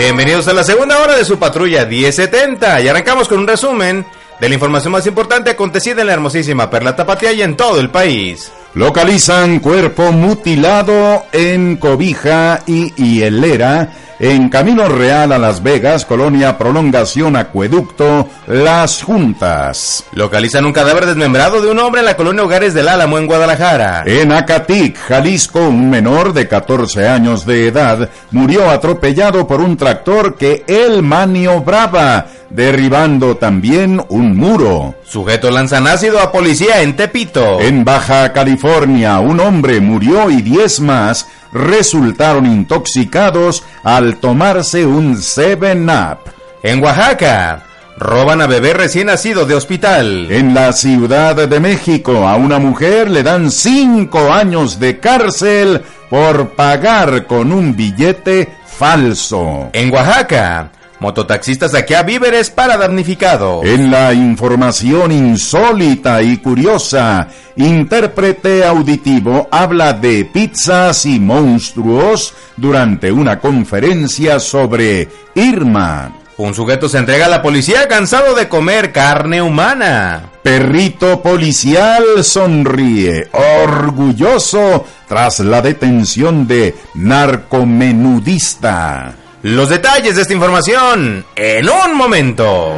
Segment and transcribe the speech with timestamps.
[0.00, 4.06] Bienvenidos a la segunda hora de su patrulla 1070 y arrancamos con un resumen
[4.40, 7.90] de la información más importante acontecida en la hermosísima Perla Tapatía y en todo el
[7.90, 8.50] país.
[8.72, 17.36] Localizan cuerpo mutilado en Cobija y Hielera en Camino Real a Las Vegas, Colonia Prolongación
[17.36, 20.04] Acueducto, Las Juntas.
[20.12, 24.04] Localizan un cadáver desmembrado de un hombre en la colonia Hogares del Álamo en Guadalajara.
[24.04, 30.36] En Acatic, Jalisco, un menor de 14 años de edad murió atropellado por un tractor
[30.36, 34.96] que él maniobraba, derribando también un muro.
[35.02, 37.58] Sujeto lanzan ácido a policía en Tepito.
[37.60, 46.32] En Baja California, un hombre murió y 10 más resultaron intoxicados al tomarse un 7-Up.
[46.62, 47.64] En Oaxaca,
[47.96, 50.30] roban a bebé recién nacido de hospital.
[50.30, 56.50] En la Ciudad de México, a una mujer le dan 5 años de cárcel por
[56.50, 59.70] pagar con un billete falso.
[59.72, 63.62] En Oaxaca, mototaxista saquea víveres para damnificado.
[63.64, 73.40] En la información insólita y curiosa, intérprete auditivo habla de pizzas y monstruos durante una
[73.40, 76.20] conferencia sobre Irma.
[76.40, 80.30] Un sujeto se entrega a la policía cansado de comer carne humana.
[80.42, 83.28] Perrito policial sonríe,
[83.62, 89.16] orgulloso tras la detención de narcomenudista.
[89.42, 92.76] Los detalles de esta información en un momento.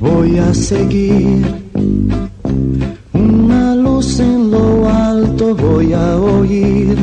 [0.00, 1.44] Voy a seguir
[3.12, 6.96] una luz en lo alto, voy a oír.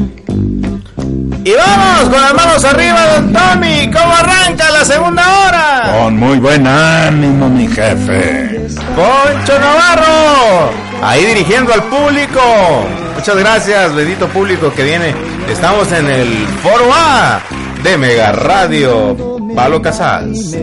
[1.44, 3.92] Y vamos con las manos arriba, don Tommy.
[3.92, 5.92] ¿Cómo arranca la segunda hora?
[5.92, 8.60] Con muy buen ánimo, mi jefe.
[8.96, 12.42] Poncho Navarro, ahí dirigiendo al público.
[13.16, 15.16] Muchas gracias, bendito público que viene.
[15.50, 17.42] Estamos en el Foro A
[17.86, 19.16] de Mega Radio
[19.56, 20.56] Palo Casals.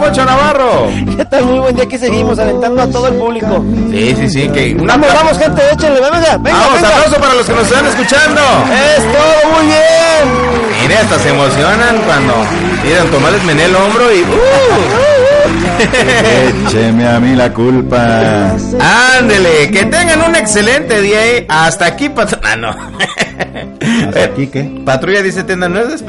[0.00, 0.88] Poncho Navarro.
[1.16, 1.44] ¿Qué tal?
[1.44, 1.84] Muy buen día.
[1.84, 3.64] Aquí seguimos alentando a todo el público.
[3.90, 4.48] Sí, sí, sí.
[4.48, 6.38] Que una Vamos, vamos, gente, échenle, venga, venga.
[6.38, 6.88] Vamos, venga.
[6.88, 8.40] aplauso para los que nos están escuchando.
[8.96, 10.82] Es todo muy bien.
[10.82, 12.34] Mire, hasta se emocionan cuando
[12.84, 14.20] miran tomarles mené el hombro y.
[14.22, 15.04] ¡uh!
[16.66, 18.56] Écheme a mí la culpa.
[19.18, 21.26] Ándele, que tengan un excelente día.
[21.26, 21.46] ¿eh?
[21.48, 22.42] Hasta aquí, patrulla.
[22.44, 22.70] Ah, no.
[24.08, 24.70] ¿Hasta aquí qué?
[24.84, 26.02] Patrulla dice tienda, no es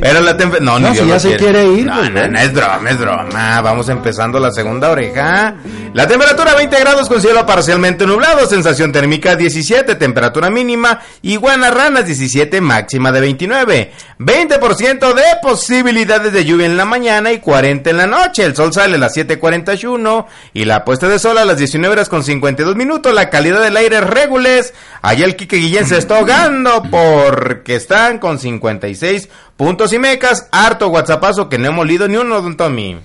[0.00, 0.60] Pero la temperatura.
[0.72, 1.44] No, No, ni si ya lo se quiere.
[1.44, 2.32] quiere ir, No, pues, no, bueno.
[2.32, 3.60] no, es broma, es broma.
[3.60, 5.54] Vamos empezando la segunda oreja.
[5.94, 8.46] La temperatura 20 grados con cielo parcialmente nublado.
[8.46, 9.94] Sensación térmica 17.
[9.96, 11.00] Temperatura mínima.
[11.22, 12.60] Iguana ranas 17.
[12.60, 13.92] Máxima de 29.
[14.18, 18.44] 20% de posibilidades de lluvia en la mañana y 40 en la noche.
[18.44, 22.08] El sol sale a las 7.41 y la puesta de sol a las 19 horas
[22.08, 23.14] con 52 minutos.
[23.14, 24.74] La calidad del aire es regules.
[25.02, 28.38] Allá el Quique Guillén se está ahogando porque están con
[28.78, 30.46] 56 puntos y mecas.
[30.52, 32.96] Harto whatsappazo que no hemos lido ni uno, don Tommy.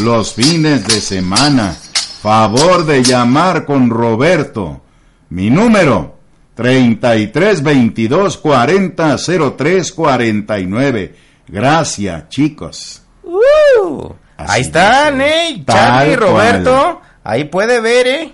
[0.00, 1.76] Los fines de semana.
[2.22, 4.82] favor de llamar con Roberto.
[5.30, 6.18] Mi número
[6.54, 9.16] 33 22 40
[9.56, 11.25] 03 49.
[11.48, 13.02] Gracias, chicos.
[13.22, 15.64] Uh, ahí están, eh.
[15.66, 16.30] Charlie, cual.
[16.30, 17.00] Roberto.
[17.24, 18.32] Ahí puede ver, eh.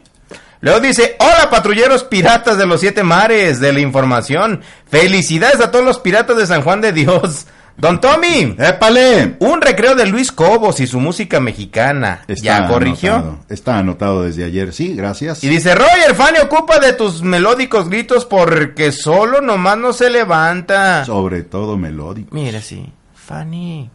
[0.60, 4.62] Luego dice, hola patrulleros piratas de los siete mares de la información.
[4.88, 7.46] Felicidades a todos los piratas de San Juan de Dios.
[7.76, 9.36] Don Tommy, ¡Épale!
[9.40, 12.22] un recreo de Luis Cobos y su música mexicana.
[12.28, 13.14] ¿Ya corrigió?
[13.14, 13.38] anotado.
[13.48, 15.42] Está anotado desde ayer, sí, gracias.
[15.42, 21.04] Y dice, Roger, Fanny ocupa de tus melódicos gritos porque solo nomás no se levanta.
[21.06, 22.28] Sobre todo melódico.
[22.32, 22.92] Mira, sí.
[23.32, 23.90] Fanny.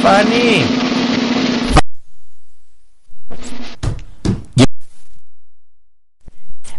[0.00, 0.64] Fanny.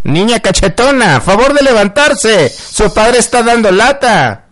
[0.03, 2.47] Niña cachetona, favor de levantarse.
[2.47, 4.45] Su padre está dando lata.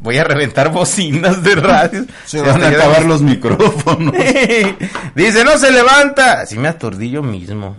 [0.00, 2.04] Voy a reventar bocinas de radio.
[2.26, 4.14] Se van a acabar los micrófonos.
[5.14, 6.42] Dice, no se levanta.
[6.42, 7.76] Así me aturdí yo mismo.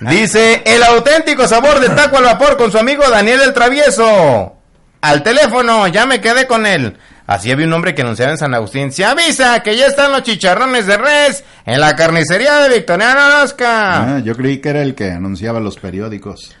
[0.00, 4.61] Dice, el auténtico sabor de taco al vapor con su amigo Daniel el Travieso.
[5.02, 6.96] Al teléfono, ya me quedé con él.
[7.26, 8.92] Así había un hombre que anunciaba en San Agustín.
[8.92, 14.16] Se avisa que ya están los chicharrones de res en la carnicería de Victoriano Alaska.
[14.16, 16.54] Ah, yo creí que era el que anunciaba los periódicos.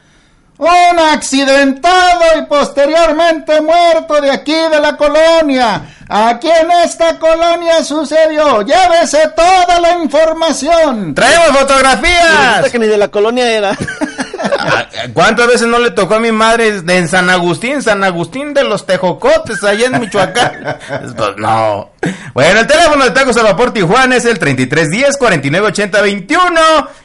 [0.58, 5.82] Un accidentado y posteriormente muerto de aquí de la colonia.
[6.08, 8.62] Aquí en esta colonia sucedió.
[8.62, 11.14] Llévese toda la información.
[11.14, 12.70] ¡Traemos fotografías!
[12.70, 13.78] que ni de la colonia era.
[14.74, 18.64] Ah, ¿Cuántas veces no le tocó a mi madre en San Agustín, San Agustín de
[18.64, 20.78] los Tejocotes, allá en Michoacán?
[21.16, 21.90] Pues no.
[22.34, 26.60] Bueno, el teléfono de Tacos al Vapor Tijuana es el 3310 4980 21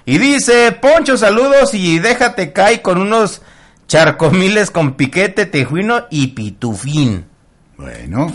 [0.05, 3.41] y dice, Poncho, saludos y déjate caer con unos
[3.87, 7.25] charcomiles con piquete, tejuino y pitufín.
[7.77, 8.33] Bueno.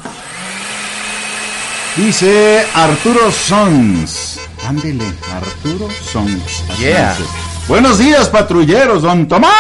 [1.96, 4.40] Dice Arturo Sons.
[4.66, 6.64] Ándele, Arturo Sons.
[6.78, 7.16] Yeah.
[7.68, 9.52] Buenos días, patrulleros, don Tomás.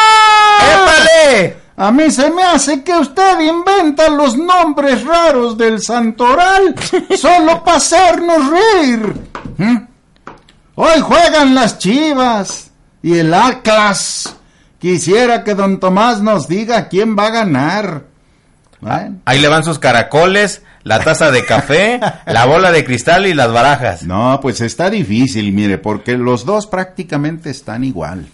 [0.60, 1.56] ¡Épale!
[1.76, 6.74] A mí se me hace que usted inventa los nombres raros del santoral
[7.16, 9.14] solo para hacernos reír.
[9.56, 9.76] ¿Mm?
[10.74, 12.70] Hoy juegan las chivas
[13.02, 14.36] y el Atlas.
[14.78, 18.02] Quisiera que don Tomás nos diga quién va a ganar.
[18.80, 19.20] Bueno.
[19.24, 23.52] Ahí le van sus caracoles, la taza de café, la bola de cristal y las
[23.52, 24.02] barajas.
[24.04, 28.26] No, pues está difícil, mire, porque los dos prácticamente están igual,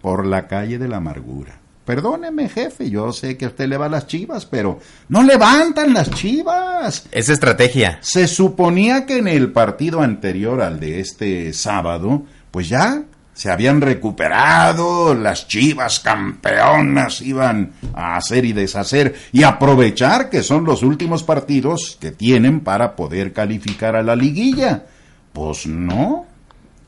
[0.00, 1.60] por la calle de la amargura.
[1.84, 4.78] Perdóneme, jefe, yo sé que a usted le va a las chivas, pero
[5.08, 7.06] no levantan las chivas.
[7.10, 7.98] Es estrategia.
[8.00, 12.22] Se suponía que en el partido anterior al de este sábado,
[12.52, 13.02] pues ya
[13.32, 20.64] se habían recuperado, las chivas campeonas iban a hacer y deshacer y aprovechar que son
[20.64, 24.84] los últimos partidos que tienen para poder calificar a la liguilla.
[25.32, 26.26] Pues no.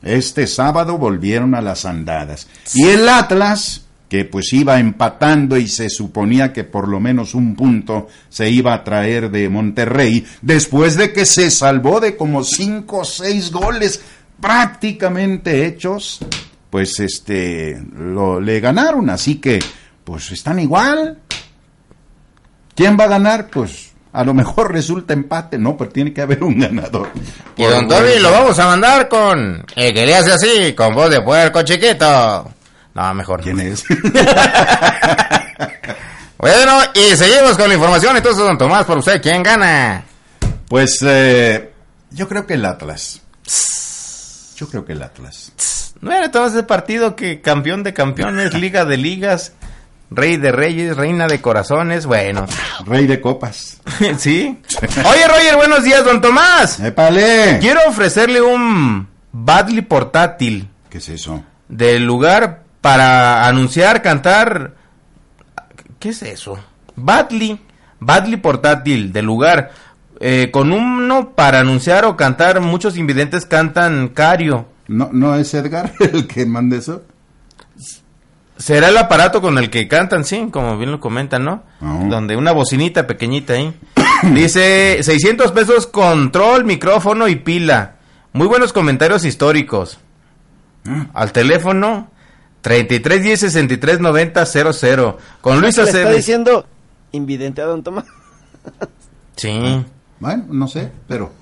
[0.03, 2.47] Este sábado volvieron a las andadas.
[2.73, 7.55] Y el Atlas, que pues iba empatando y se suponía que por lo menos un
[7.55, 12.99] punto se iba a traer de Monterrey, después de que se salvó de como cinco
[12.99, 14.01] o seis goles
[14.43, 16.19] prácticamente hechos,
[16.69, 19.59] pues este lo le ganaron, así que
[20.03, 21.17] pues están igual.
[22.75, 23.47] ¿Quién va a ganar?
[23.47, 27.09] Pues a lo mejor resulta empate, no, pero tiene que haber un ganador.
[27.55, 31.09] Y don Toby lo vamos a mandar con el que le hace así, con voz
[31.09, 32.51] de puerco chiquito.
[32.95, 33.41] No, mejor.
[33.41, 33.85] ¿Quién es?
[36.43, 38.17] Bueno, y seguimos con la información.
[38.17, 40.03] Entonces, don Tomás, por usted, ¿quién gana?
[40.67, 41.71] Pues eh,
[42.11, 43.21] yo creo que el Atlas.
[44.63, 45.51] Yo creo que el Atlas.
[45.99, 49.53] No era todo ese partido que campeón de campeones, liga de ligas,
[50.09, 52.05] rey de reyes, reina de corazones.
[52.05, 52.45] Bueno,
[52.85, 53.81] Rey de copas.
[54.17, 54.61] ¿sí?
[55.05, 56.79] Oye, Roger, buenos días, don Tomás.
[56.79, 57.57] ¡Épale!
[57.59, 61.43] Quiero ofrecerle un Badly portátil ¿Qué es eso?
[61.67, 64.75] del lugar para anunciar, cantar.
[65.99, 66.57] ¿Qué es eso?
[66.95, 67.59] Badly,
[67.99, 69.71] Badly portátil del lugar.
[70.25, 74.67] Eh, con uno para anunciar o cantar, muchos invidentes cantan cario.
[74.87, 77.03] ¿No, ¿No es Edgar el que manda eso?
[78.55, 81.63] Será el aparato con el que cantan, sí, como bien lo comentan, ¿no?
[81.81, 82.05] Ah.
[82.09, 83.77] Donde una bocinita pequeñita ahí.
[84.33, 87.95] Dice 600 pesos control, micrófono y pila.
[88.31, 89.99] Muy buenos comentarios históricos.
[90.87, 91.07] Ah.
[91.13, 92.11] Al teléfono
[92.61, 95.17] 33 10 63 90 00.
[95.41, 96.15] Con Luis Le está Aceves.
[96.15, 96.65] diciendo
[97.11, 98.05] invidente a don Tomás.
[99.35, 99.83] Sí.
[100.19, 101.33] Bueno, no sé, pero...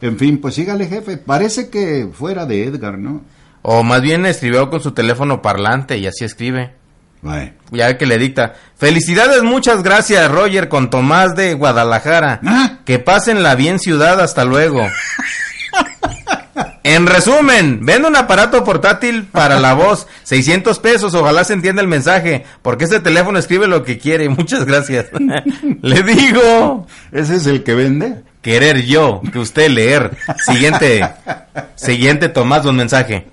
[0.00, 1.16] En fin, pues sígale, jefe.
[1.16, 3.22] Parece que fuera de Edgar, ¿no?
[3.62, 6.74] O más bien escribió con su teléfono parlante y así escribe.
[7.20, 7.52] Bueno.
[7.70, 8.54] Ya que le dicta.
[8.76, 12.40] Felicidades, muchas gracias, Roger, con Tomás de Guadalajara.
[12.44, 12.78] Ah.
[12.84, 14.80] Que pasen la bien ciudad, hasta luego.
[16.88, 21.88] En resumen, vende un aparato portátil para la voz, 600 pesos, ojalá se entienda el
[21.88, 25.08] mensaje, porque este teléfono escribe lo que quiere, muchas gracias.
[25.82, 28.22] Le digo, ¿Ese es el que vende?
[28.40, 30.16] querer yo, que usted leer.
[30.46, 31.06] Siguiente,
[31.76, 33.26] siguiente Tomás, un mensaje.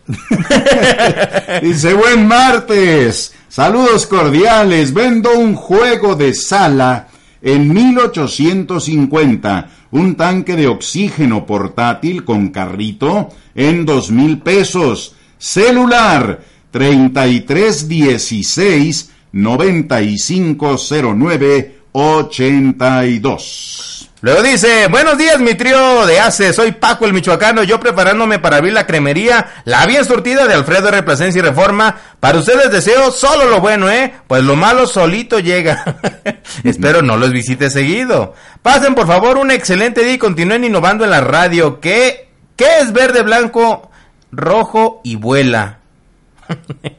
[1.61, 3.33] Dice, buen martes.
[3.47, 4.93] Saludos cordiales.
[4.93, 7.07] Vendo un juego de sala
[7.41, 9.69] en 1850.
[9.95, 15.15] Un tanque de oxígeno portátil con carrito en dos mil pesos.
[15.37, 24.11] Celular 3316 9509 82.
[24.19, 28.57] Luego dice, buenos días mi trío de ACE, soy Paco el Michoacano, yo preparándome para
[28.57, 31.03] abrir la cremería, la bien surtida de Alfredo R.
[31.03, 31.95] Plasencia y Reforma.
[32.19, 34.13] Para ustedes deseo solo lo bueno, ¿eh?
[34.27, 35.85] Pues lo malo solito llega.
[36.65, 38.33] Espero no los visite seguido.
[38.61, 41.79] Pasen por favor un excelente día y continúen innovando en la radio.
[41.79, 43.89] ¿Qué, qué es verde, blanco,
[44.33, 45.79] rojo y vuela?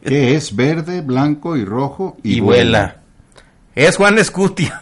[0.02, 2.16] ¿Qué es verde, blanco y rojo?
[2.22, 3.02] Y, vuela.
[3.76, 4.80] Es Juan Escutia.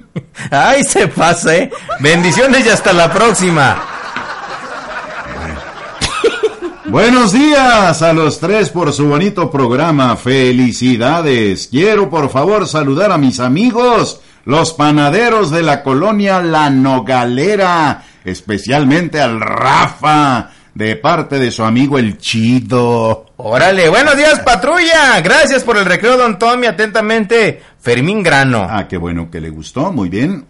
[0.50, 1.70] Ay, se pasa, ¿eh?
[2.00, 3.80] Bendiciones y hasta la próxima.
[6.86, 10.16] Buenos días a los tres por su bonito programa.
[10.16, 11.68] Felicidades.
[11.68, 19.20] Quiero por favor saludar a mis amigos, los panaderos de la colonia La Nogalera, especialmente
[19.20, 23.26] al Rafa, de parte de su amigo el Chido.
[23.36, 25.20] Órale, buenos días, patrulla.
[25.20, 26.66] Gracias por el recreo, don Tommy.
[26.66, 28.64] Atentamente, Fermín Grano.
[28.70, 30.46] Ah, qué bueno que le gustó, muy bien.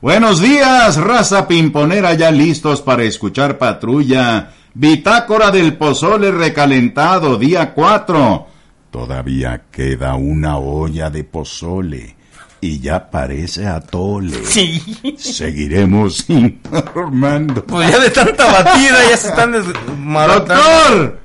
[0.00, 4.52] Buenos días, raza pimponera, ya listos para escuchar patrulla.
[4.72, 8.46] Bitácora del pozole recalentado, día 4.
[8.90, 12.16] Todavía queda una olla de pozole
[12.62, 14.42] y ya parece atole.
[14.44, 14.80] Sí.
[15.18, 17.62] Seguiremos informando.
[17.64, 20.54] Pues ya de tanta batida ya se están desmarotando.
[20.54, 21.20] Doctor,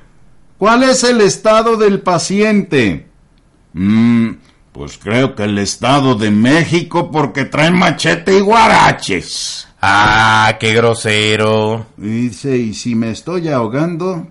[0.58, 3.06] ¿cuál es el estado del paciente?
[3.72, 4.32] Mm,
[4.74, 9.68] pues creo que el estado de México porque trae machete y guaraches.
[9.80, 11.86] Ah, qué grosero.
[11.96, 14.26] Dice, y si me estoy ahogando,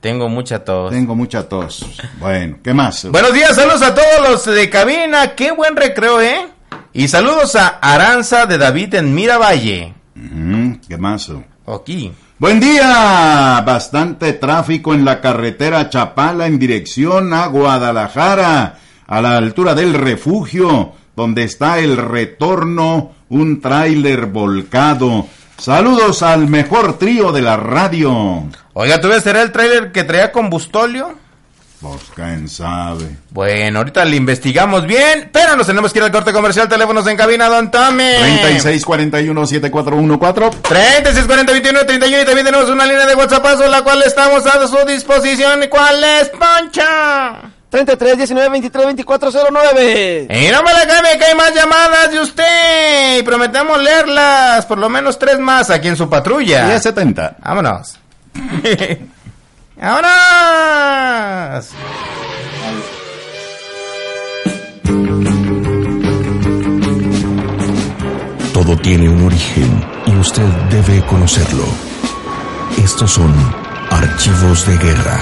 [0.00, 0.90] Tengo mucha tos.
[0.92, 1.84] tengo mucha tos.
[2.18, 3.04] Bueno, ¿qué más?
[3.10, 5.34] Buenos días, saludos a todos los de cabina.
[5.34, 6.48] Qué buen recreo, ¿eh?
[6.94, 9.92] Y saludos a Aranza de David en Miravalle.
[10.88, 11.30] ¿Qué más?
[11.66, 12.10] Aquí.
[12.38, 13.62] Buen día.
[13.66, 18.78] Bastante tráfico en la carretera Chapala en dirección a Guadalajara,
[19.12, 25.26] a la altura del refugio, donde está el retorno, un tráiler volcado.
[25.58, 28.44] Saludos al mejor trío de la radio.
[28.72, 31.18] Oiga, ¿tú ves, será el tráiler que traía combustóleo?
[31.82, 33.18] Pues quién sabe.
[33.28, 36.66] Bueno, ahorita le investigamos bien, pero nos tenemos que ir al corte comercial.
[36.66, 38.14] Teléfonos en cabina, don Tommy.
[38.62, 40.62] 3641-7414.
[40.62, 44.66] 36 40 21 31 y también tenemos una línea de WhatsApp la cual estamos a
[44.66, 45.66] su disposición.
[45.68, 47.52] ¿Cuál es, Poncha?
[47.72, 50.26] 33 19 23 24 09.
[50.28, 53.18] Y no me la cambie que hay más llamadas de usted.
[53.18, 56.66] Y prometemos leerlas, por lo menos tres más aquí en su patrulla.
[56.66, 57.36] 1070.
[57.42, 57.98] Vámonos.
[59.80, 61.70] ¡Vámonos!
[68.52, 71.64] Todo tiene un origen y usted debe conocerlo.
[72.84, 73.32] Estos son
[73.90, 75.20] archivos de guerra.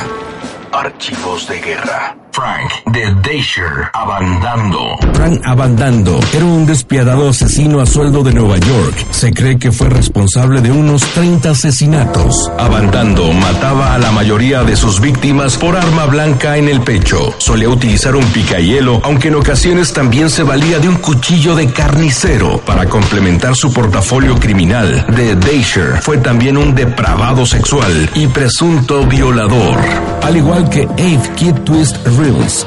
[0.73, 2.17] Archivos de guerra.
[2.33, 4.97] Frank de Dasher Abandando.
[5.15, 9.07] Frank Abandando era un despiadado asesino a sueldo de Nueva York.
[9.11, 12.51] Se cree que fue responsable de unos 30 asesinatos.
[12.59, 17.35] Abandando mataba a la mayoría de sus víctimas por arma blanca en el pecho.
[17.39, 22.59] Solía utilizar un picahielo, aunque en ocasiones también se valía de un cuchillo de carnicero
[22.65, 25.07] para complementar su portafolio criminal.
[25.15, 29.79] De Dasher fue también un depravado sexual y presunto violador.
[30.23, 31.97] Al igual que Abe Kid Twist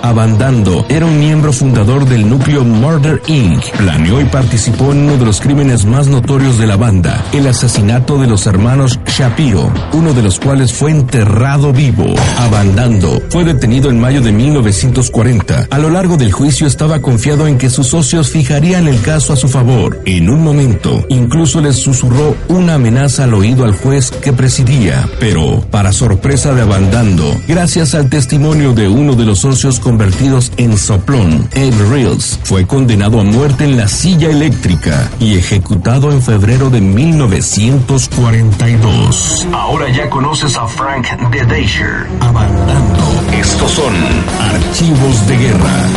[0.01, 3.63] Abandando era un miembro fundador del núcleo Murder Inc.
[3.77, 8.17] Planeó y participó en uno de los crímenes más notorios de la banda, el asesinato
[8.17, 12.15] de los hermanos Shapiro, uno de los cuales fue enterrado vivo.
[12.39, 15.67] Abandando fue detenido en mayo de 1940.
[15.69, 19.35] A lo largo del juicio estaba confiado en que sus socios fijarían el caso a
[19.35, 20.01] su favor.
[20.05, 25.61] En un momento, incluso les susurró una amenaza al oído al juez que presidía, pero,
[25.69, 31.49] para sorpresa de Abandando, gracias al testimonio de uno de los socios convertidos en soplón,
[31.51, 36.79] Ed Reels, fue condenado a muerte en la silla eléctrica y ejecutado en febrero de
[36.79, 39.45] 1942.
[39.51, 42.07] Ahora ya conoces a Frank de Dasher.
[42.21, 43.03] Abandando.
[43.33, 43.93] Estos son
[44.39, 45.89] archivos de guerra.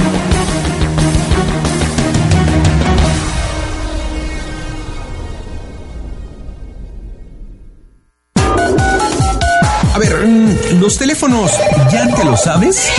[9.95, 11.53] A ver, mm, los teléfonos,
[11.91, 12.91] ¿ya te lo sabes?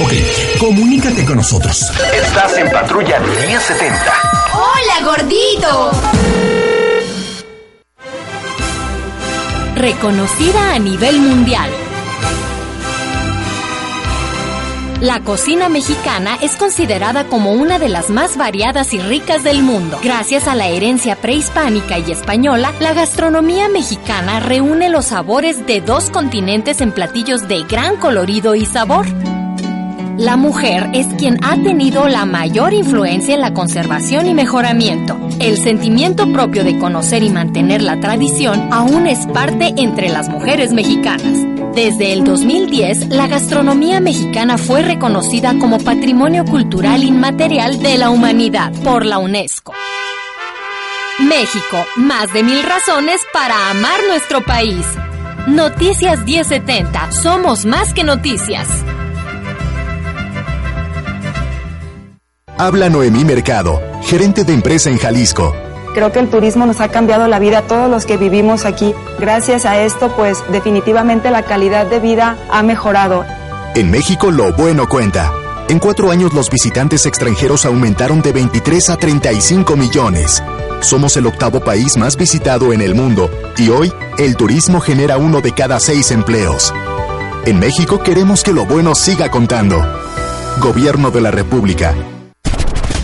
[0.00, 0.12] Ok,
[0.58, 1.90] comunícate con nosotros.
[2.12, 4.12] Estás en Patrulla 1070.
[4.52, 5.90] ¡Hola, gordito!
[9.74, 11.70] Reconocida a nivel mundial.
[15.00, 20.00] La cocina mexicana es considerada como una de las más variadas y ricas del mundo.
[20.02, 26.10] Gracias a la herencia prehispánica y española, la gastronomía mexicana reúne los sabores de dos
[26.10, 29.06] continentes en platillos de gran colorido y sabor.
[30.16, 35.16] La mujer es quien ha tenido la mayor influencia en la conservación y mejoramiento.
[35.38, 40.72] El sentimiento propio de conocer y mantener la tradición aún es parte entre las mujeres
[40.72, 41.57] mexicanas.
[41.78, 48.72] Desde el 2010, la gastronomía mexicana fue reconocida como Patrimonio Cultural Inmaterial de la Humanidad
[48.82, 49.74] por la UNESCO.
[51.20, 54.84] México, más de mil razones para amar nuestro país.
[55.46, 58.66] Noticias 1070, somos más que noticias.
[62.56, 65.54] Habla Noemí Mercado, gerente de empresa en Jalisco.
[65.98, 68.94] Creo que el turismo nos ha cambiado la vida a todos los que vivimos aquí.
[69.18, 73.24] Gracias a esto, pues definitivamente la calidad de vida ha mejorado.
[73.74, 75.32] En México lo bueno cuenta.
[75.68, 80.40] En cuatro años los visitantes extranjeros aumentaron de 23 a 35 millones.
[80.82, 85.40] Somos el octavo país más visitado en el mundo y hoy el turismo genera uno
[85.40, 86.72] de cada seis empleos.
[87.44, 89.84] En México queremos que lo bueno siga contando.
[90.60, 91.92] Gobierno de la República.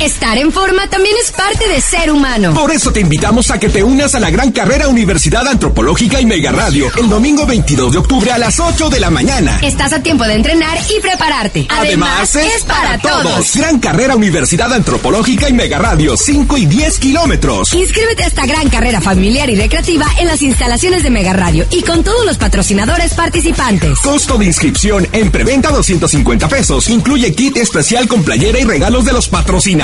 [0.00, 2.52] Estar en forma también es parte de ser humano.
[2.52, 6.26] Por eso te invitamos a que te unas a la gran carrera Universidad Antropológica y
[6.26, 9.58] Mega Radio el domingo 22 de octubre a las 8 de la mañana.
[9.62, 11.66] Estás a tiempo de entrenar y prepararte.
[11.70, 13.56] Además, es, para todos.
[13.56, 17.72] Gran carrera Universidad Antropológica y Mega Radio, 5 y 10 kilómetros.
[17.72, 21.82] Inscríbete a esta gran carrera familiar y recreativa en las instalaciones de Mega Radio y
[21.82, 24.00] con todos los patrocinadores participantes.
[24.00, 26.88] Costo de inscripción en preventa 250 pesos.
[26.88, 29.83] Incluye kit especial con playera y regalos de los patrocinadores.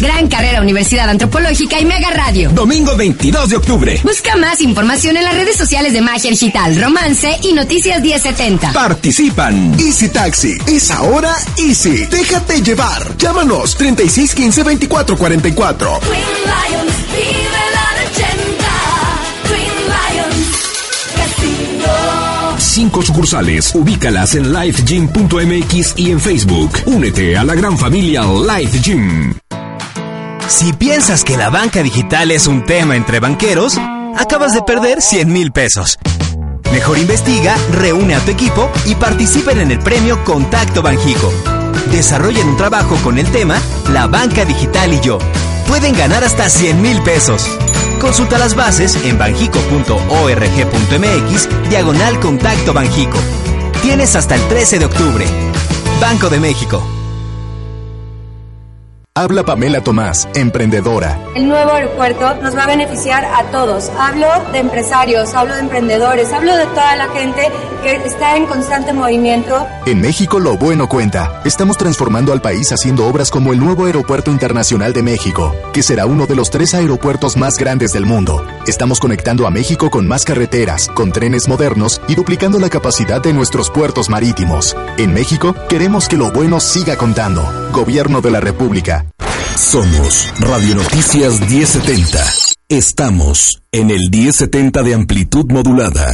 [0.00, 2.50] Gran carrera Universidad Antropológica y Mega Radio.
[2.50, 4.00] Domingo 22 de octubre.
[4.02, 8.72] Busca más información en las redes sociales de Magia Digital, Romance y Noticias 1070.
[8.72, 9.74] Participan.
[9.78, 10.56] Easy Taxi.
[10.66, 12.06] Es ahora Easy.
[12.06, 13.16] Déjate llevar.
[13.16, 16.00] Llámanos 3615 2444.
[22.78, 23.74] Cinco sucursales.
[23.74, 26.70] Ubícalas en lifegym.mx y en Facebook.
[26.86, 29.34] Únete a la gran familia Life Gym.
[30.46, 33.76] Si piensas que la banca digital es un tema entre banqueros,
[34.16, 35.98] acabas de perder 100 mil pesos.
[36.70, 41.32] Mejor investiga, reúne a tu equipo y participen en el premio Contacto Banjico.
[41.90, 43.60] Desarrollen un trabajo con el tema
[43.92, 45.18] La banca digital y yo.
[45.66, 47.44] Pueden ganar hasta 100 mil pesos.
[48.00, 53.18] Consulta las bases en banjico.org.mx, diagonal contacto Banjico.
[53.82, 55.26] Tienes hasta el 13 de octubre.
[56.00, 56.97] Banco de México.
[59.18, 61.18] Habla Pamela Tomás, emprendedora.
[61.34, 63.90] El nuevo aeropuerto nos va a beneficiar a todos.
[63.98, 67.50] Hablo de empresarios, hablo de emprendedores, hablo de toda la gente
[67.82, 69.66] que está en constante movimiento.
[69.86, 71.42] En México lo bueno cuenta.
[71.44, 76.06] Estamos transformando al país haciendo obras como el nuevo Aeropuerto Internacional de México, que será
[76.06, 78.46] uno de los tres aeropuertos más grandes del mundo.
[78.68, 83.32] Estamos conectando a México con más carreteras, con trenes modernos y duplicando la capacidad de
[83.32, 84.76] nuestros puertos marítimos.
[84.96, 87.42] En México queremos que lo bueno siga contando.
[87.72, 89.07] Gobierno de la República.
[89.56, 92.18] Somos Radio Noticias 1070.
[92.68, 96.12] Estamos en el 1070 de amplitud modulada.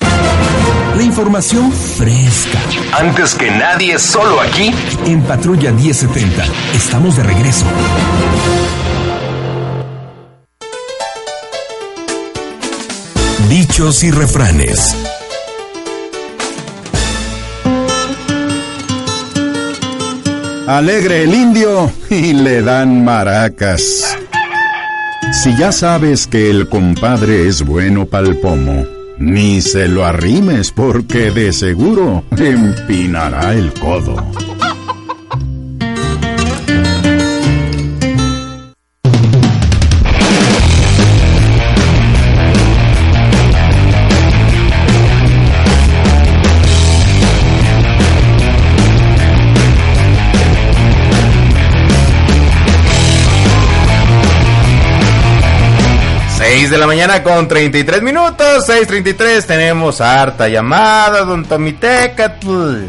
[0.00, 2.58] La información fresca.
[2.98, 4.72] Antes que nadie, solo aquí.
[5.06, 6.44] En Patrulla 1070.
[6.74, 7.66] Estamos de regreso.
[13.48, 14.96] Dichos y refranes.
[20.68, 24.18] Alegre el indio y le dan maracas.
[25.32, 28.84] Si ya sabes que el compadre es bueno pa'l pomo,
[29.16, 34.16] ni se lo arrimes porque de seguro empinará el codo.
[56.58, 62.86] 6 de la mañana con 33 minutos, 6.33, tenemos harta llamada, don Tomitecatl.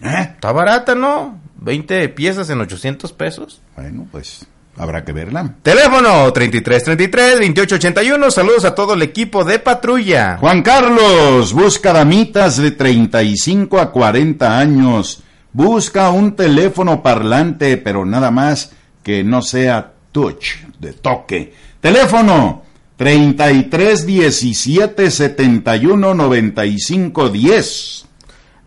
[0.00, 0.30] ¿Eh?
[0.32, 1.38] Está barata, ¿no?
[1.56, 3.60] 20 piezas en 800 pesos.
[3.76, 4.46] Bueno, pues
[4.80, 5.56] habrá que verla.
[5.62, 8.30] Teléfono 3333-2881.
[8.30, 10.38] Saludos a todo el equipo de patrulla.
[10.38, 15.22] Juan Carlos busca damitas de 35 a 40 años.
[15.52, 21.52] Busca un teléfono parlante, pero nada más que no sea touch, de toque.
[21.80, 22.62] Teléfono
[22.96, 28.06] 3317 71 95 10.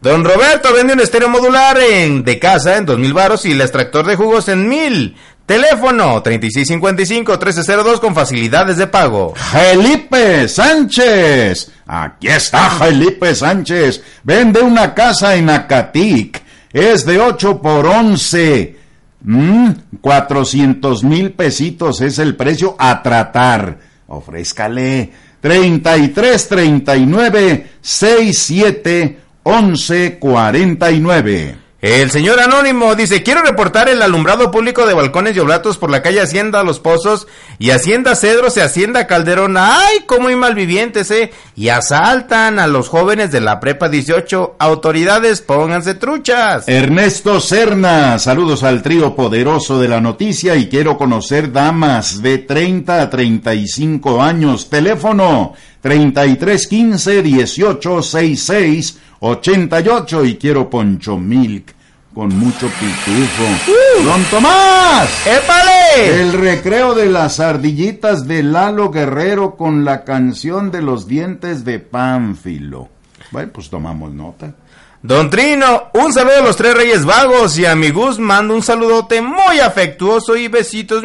[0.04, 4.06] Don Roberto vende un estéreo modular en, de casa en 2000 varos y el extractor
[4.06, 5.16] de jugos en 1000.
[5.46, 9.34] Teléfono 3655-1302 con facilidades de pago.
[9.36, 11.70] Felipe Sánchez.
[11.86, 14.02] Aquí está Felipe Sánchez.
[14.24, 16.42] Vende una casa en Acatic.
[16.72, 18.78] Es de 8 por 11.
[19.22, 23.78] Mm, 400 mil pesitos es el precio a tratar.
[24.08, 25.12] Ofrézcale.
[25.42, 31.63] 33 39 67 11 49.
[31.84, 36.02] El señor Anónimo dice, quiero reportar el alumbrado público de balcones y oblatos por la
[36.02, 37.28] calle Hacienda Los Pozos
[37.60, 39.58] y Hacienda Cedros y Hacienda Calderón.
[39.58, 41.34] ¡Ay, cómo hay malvivientes, eh!
[41.58, 44.56] Y asaltan a los jóvenes de la Prepa 18.
[44.60, 46.70] Autoridades, pónganse truchas.
[46.70, 53.02] Ernesto Serna, saludos al trío poderoso de la noticia y quiero conocer damas de 30
[53.02, 54.70] a 35 años.
[54.70, 61.74] Teléfono 3315 1866 88 y quiero Poncho Milk
[62.14, 64.04] con mucho pitufo.
[64.04, 65.10] ¡Don Tomás!
[65.26, 66.22] ¡Épale!
[66.22, 71.80] El recreo de las ardillitas de Lalo Guerrero con la canción de los dientes de
[71.80, 72.90] Pánfilo.
[73.32, 74.56] Bueno, pues tomamos nota.
[75.02, 78.62] Don Trino, un saludo a los tres reyes vagos y a mi Gus mando un
[78.62, 81.02] saludote muy afectuoso y besitos.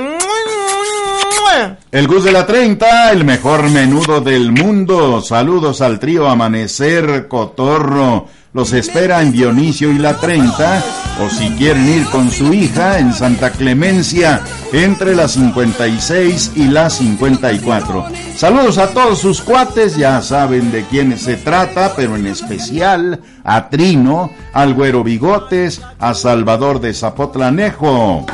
[1.90, 5.22] El Gus de la 30, el mejor menudo del mundo.
[5.22, 8.26] Saludos al trío Amanecer Cotorro.
[8.52, 10.84] Los espera en Dionisio y la 30,
[11.22, 14.40] o si quieren ir con su hija en Santa Clemencia,
[14.72, 18.06] entre las 56 y las 54.
[18.36, 23.68] Saludos a todos sus cuates, ya saben de quiénes se trata, pero en especial a
[23.68, 28.26] Trino, al Güero Bigotes, a Salvador de Zapotlanejo.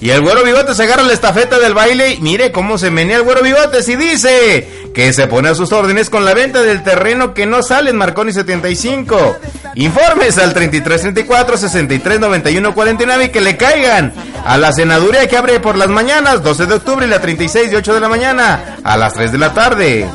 [0.00, 3.22] Y el güero bigotes agarra la estafeta del baile y mire cómo se menea el
[3.22, 7.34] güero bigotes y dice que se pone a sus órdenes con la venta del terreno
[7.34, 9.36] que no sale en Marconi 75.
[9.74, 14.14] Informes al 3334 6391 49 y que le caigan
[14.46, 17.76] a la senaduría que abre por las mañanas 12 de octubre y la 36 de
[17.76, 20.08] 8 de la mañana a las 3 de la tarde.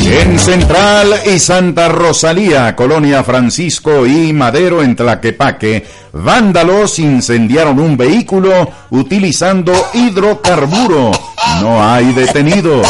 [0.00, 8.70] En Central y Santa Rosalía, Colonia Francisco y Madero en Tlaquepaque, vándalos incendiaron un vehículo
[8.90, 11.10] utilizando hidrocarburo.
[11.60, 12.86] No hay detenidos.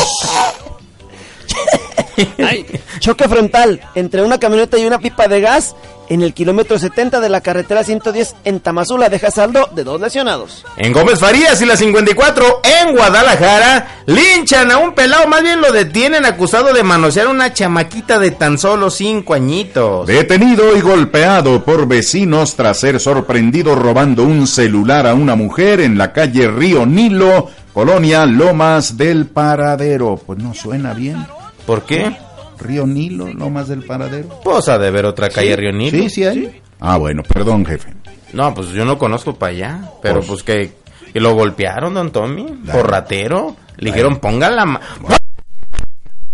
[2.39, 2.67] Ay,
[2.99, 5.75] choque frontal entre una camioneta y una pipa de gas
[6.09, 10.65] en el kilómetro 70 de la carretera 110 en Tamazula deja saldo de dos lesionados.
[10.77, 15.73] En Gómez Farías y la 54 en Guadalajara linchan a un pelado, más bien lo
[15.73, 20.07] detienen acusado de manosear una chamaquita de tan solo cinco añitos.
[20.07, 25.97] Detenido y golpeado por vecinos tras ser sorprendido robando un celular a una mujer en
[25.97, 30.21] la calle Río Nilo, Colonia Lomas del Paradero.
[30.25, 31.27] Pues no suena bien.
[31.67, 32.17] ¿Por qué?
[32.59, 34.41] Río Nilo, Lomas del Paradero.
[34.43, 35.57] Pues ha de ver otra calle ¿Sí?
[35.57, 35.91] Río Nilo.
[36.03, 36.61] Sí, sí hay.
[36.81, 37.93] Ah, bueno, perdón, jefe.
[38.33, 40.73] No, pues yo no conozco para allá, pero Pues- pues, que
[41.15, 43.57] Y lo golpearon, don Tommy, por ratero.
[43.77, 44.81] Le dijeron, pongan la mano.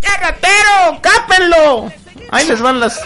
[0.01, 1.01] ¡Ya, ratero!
[1.03, 1.93] ¡Cápenlo!
[2.31, 3.01] Ahí les van las...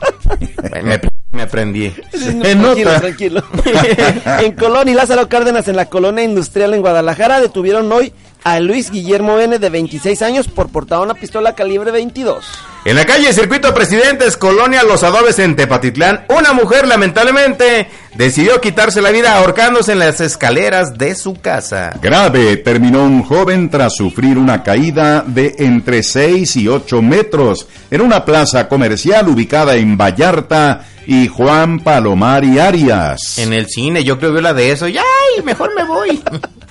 [0.82, 1.00] me,
[1.32, 1.90] me aprendí.
[1.90, 3.42] tranquilo, tranquilo.
[4.40, 8.12] en Colón y Lázaro Cárdenas, en la colonia industrial en Guadalajara, detuvieron hoy
[8.44, 9.58] a Luis Guillermo N.
[9.58, 12.44] de 26 años por portar una pistola calibre 22.
[12.84, 19.00] En la calle Circuito Presidentes, Colonia Los Adobes en Tepatitlán, una mujer lamentablemente decidió quitarse
[19.00, 21.92] la vida ahorcándose en las escaleras de su casa.
[22.02, 28.00] Grave terminó un joven tras sufrir una caída de entre 6 y 8 metros en
[28.00, 33.38] una plaza comercial ubicada en Vallarta y Juan Palomar y Arias.
[33.38, 34.88] En el cine, yo creo que la de eso.
[34.88, 35.42] ¡Y ay!
[35.44, 36.22] Mejor me voy.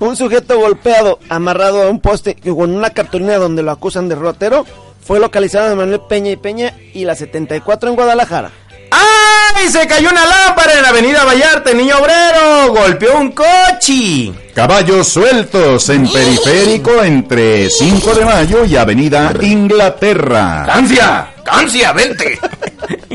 [0.00, 4.14] Un sujeto golpeado, amarrado a un poste y con una cartulina donde lo acusan de
[4.14, 4.66] rotero,
[5.04, 8.50] fue localizado en Manuel Peña y Peña y la 74 en Guadalajara.
[8.90, 9.68] ¡Ay!
[9.68, 12.72] Se cayó una lámpara en la avenida Vallarta, niño obrero.
[12.72, 14.32] Golpeó un coche.
[14.54, 20.64] Caballos sueltos en periférico entre 5 de mayo y avenida Inglaterra.
[20.66, 21.34] ¡Cancia!
[21.44, 22.38] ¡Cancia, vente!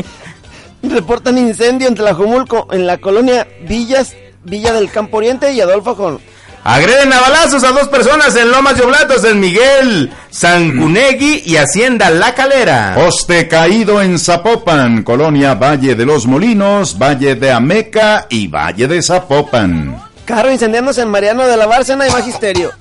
[0.83, 6.19] Reportan incendio en Tlajomulco, en la colonia Villas, Villa del Campo Oriente y Adolfo.
[6.63, 12.09] Agreden a balazos a dos personas en Lomas de Oblatos, en Miguel, Sancunegui y Hacienda
[12.09, 12.93] La Calera.
[12.95, 19.01] Poste caído en Zapopan, colonia Valle de los Molinos, Valle de Ameca y Valle de
[19.01, 20.03] Zapopan.
[20.25, 22.71] Carro incendiándose en Mariano de la Bárcena y Magisterio.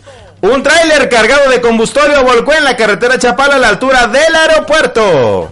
[0.40, 5.50] Un tráiler cargado de combustorio volcó en la carretera Chapala a la altura del aeropuerto.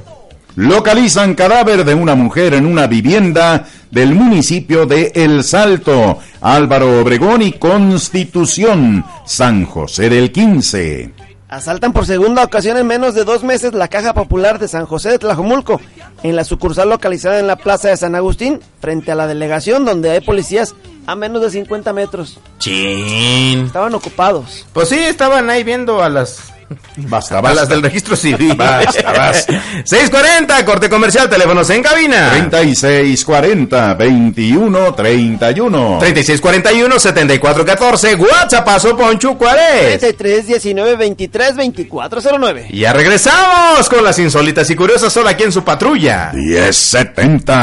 [0.56, 7.40] Localizan cadáver de una mujer en una vivienda del municipio de El Salto, Álvaro Obregón
[7.40, 11.12] y Constitución, San José del 15.
[11.48, 15.12] Asaltan por segunda ocasión en menos de dos meses la Caja Popular de San José
[15.12, 15.80] de Tlajomulco,
[16.22, 20.10] en la sucursal localizada en la Plaza de San Agustín, frente a la delegación donde
[20.10, 20.74] hay policías
[21.06, 22.38] a menos de 50 metros.
[22.58, 23.64] Chin.
[23.64, 24.66] Estaban ocupados.
[24.74, 26.52] Pues sí, estaban ahí viendo a las
[26.96, 27.60] Basta, a basta.
[27.60, 28.54] las del registro civil.
[28.56, 29.62] Basta, basta.
[29.84, 32.30] 640, corte comercial, teléfonos en cabina.
[32.30, 35.98] 3640 21 31.
[36.00, 40.00] 3641 7414, WhatsApp paso Poncho, ¿cuál es?
[40.00, 42.66] 33 19 23 2409.
[42.70, 46.30] Y ya regresamos con las insólitas y curiosas solo aquí en su patrulla.
[46.34, 47.54] 1070.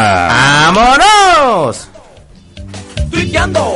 [0.73, 1.89] ¡Vámonos!
[3.13, 3.75] tuiteando.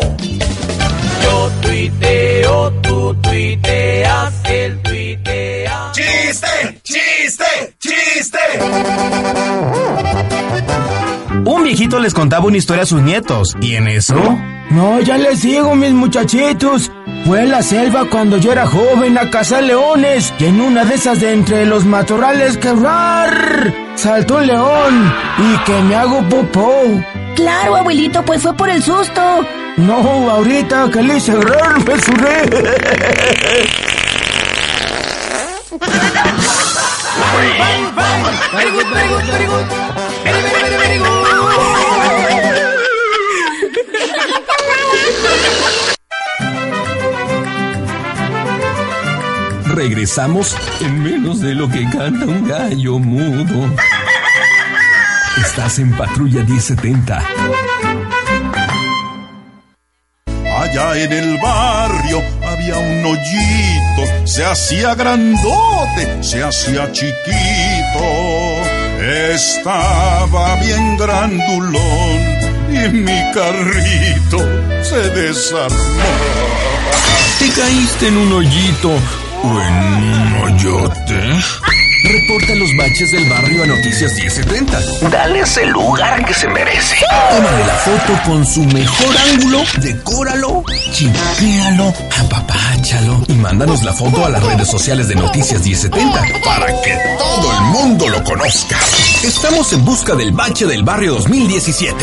[1.23, 5.91] Yo tuiteo, tú tuiteas, él tuitea.
[5.93, 6.81] ¡Chiste!
[6.83, 7.75] ¡Chiste!
[7.79, 8.39] ¡Chiste!
[11.45, 14.15] Un viejito les contaba una historia a sus nietos, y en eso...
[14.69, 16.91] No, ya les digo, mis muchachitos.
[17.25, 20.95] Fue a la selva cuando yo era joven a cazar leones y en una de
[20.95, 26.83] esas de entre los matorrales que rar, saltó un león y que me hago popó.
[27.37, 29.21] Claro, abuelito, pues fue por el susto.
[29.77, 31.93] No, ahorita que le hice rar, me.
[49.75, 53.69] Regresamos en menos de lo que canta un gallo mudo.
[55.41, 57.23] Estás en Patrulla 1070.
[60.59, 67.17] Allá en el barrio había un hoyito, se hacía grandote, se hacía chiquito.
[69.33, 72.19] Estaba bien grandulón
[72.69, 74.39] y mi carrito
[74.83, 76.03] se desarmó.
[77.39, 78.89] ¿Te caíste en un hoyito
[79.43, 81.76] o en un hoyote?
[82.07, 84.79] Reporta los baches del barrio a Noticias 1070.
[85.09, 86.95] Dale ese lugar que se merece.
[87.29, 94.29] Tómale la foto con su mejor ángulo, decóralo, chipéalo, apapáchalo y mándanos la foto a
[94.29, 98.79] las redes sociales de Noticias 1070 para que todo el mundo lo conozca.
[99.23, 101.93] Estamos en busca del bache del barrio 2017.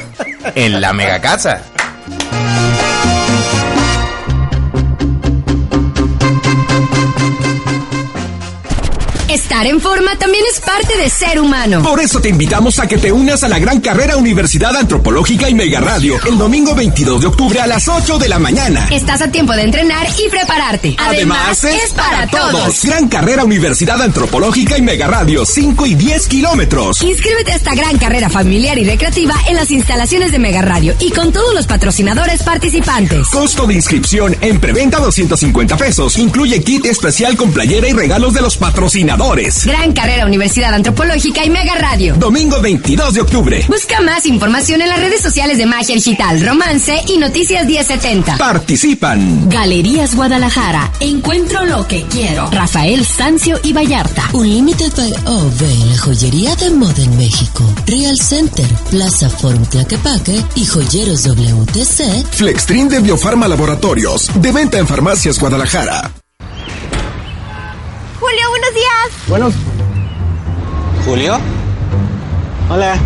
[0.55, 1.62] En la Mega Casa.
[9.55, 11.81] Estar en forma también es parte de ser humano.
[11.81, 15.55] Por eso te invitamos a que te unas a la gran carrera Universidad Antropológica y
[15.55, 18.88] Mega Radio el domingo 22 de octubre a las 8 de la mañana.
[18.90, 20.97] Estás a tiempo de entrenar y prepararte.
[20.99, 22.85] Además, es, para todos.
[22.85, 27.01] Gran carrera Universidad Antropológica y Mega Radio 5 y 10 kilómetros.
[27.03, 31.12] Inscríbete a esta gran carrera familiar y recreativa en las instalaciones de Mega Radio y
[31.12, 33.29] con todos los patrocinadores participantes.
[33.29, 36.19] Costo de inscripción en preventa 250 pesos.
[36.19, 39.43] Incluye kit especial con playera y regalos de los patrocinadores.
[39.64, 42.14] Gran carrera Universidad Antropológica y Mega Radio.
[42.14, 43.64] Domingo 22 de octubre.
[43.68, 48.38] Busca más información en las redes sociales de Magia Digital, Romance y Noticias 1070.
[48.38, 49.48] Participan.
[49.48, 50.90] Galerías Guadalajara.
[51.00, 52.50] Encuentro lo que quiero.
[52.50, 54.30] Rafael Sancio y Vallarta.
[54.33, 57.64] Unlimited by OV, la joyería de moda en México.
[57.87, 62.26] Real Center, Plaza Forum Tlaquepaque y Joyeros WTC.
[62.30, 64.30] Flextrin de Biofarma Laboratorios.
[64.35, 66.24] De venta en Farmacias Guadalajara.
[68.25, 69.29] Julio, buenos días.
[69.29, 69.55] Buenos.
[71.05, 71.39] ¿Julio?
[72.71, 72.99] Hola.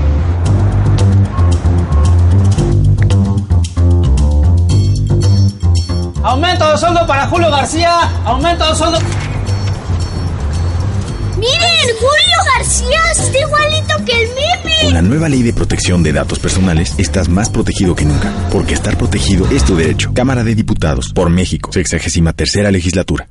[6.23, 7.99] Aumento de sueldo para Julio García.
[8.25, 8.99] Aumento de sueldo.
[11.37, 14.77] Miren, Julio García está igualito que el meme.
[14.83, 18.33] Con la nueva ley de protección de datos personales, estás más protegido que nunca.
[18.53, 20.13] Porque estar protegido es tu derecho.
[20.15, 23.29] Cámara de Diputados, por México, sexagésima tercera legislatura.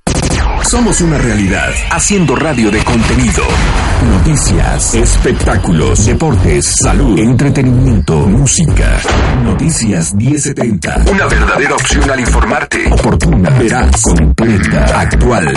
[0.69, 3.41] Somos una realidad, haciendo radio de contenido.
[4.06, 8.99] Noticias, espectáculos, deportes, salud, entretenimiento, música.
[9.43, 11.03] Noticias 1070.
[11.10, 12.91] Una verdadera opción al informarte.
[12.91, 15.53] Oportuna, veraz, completa, actual.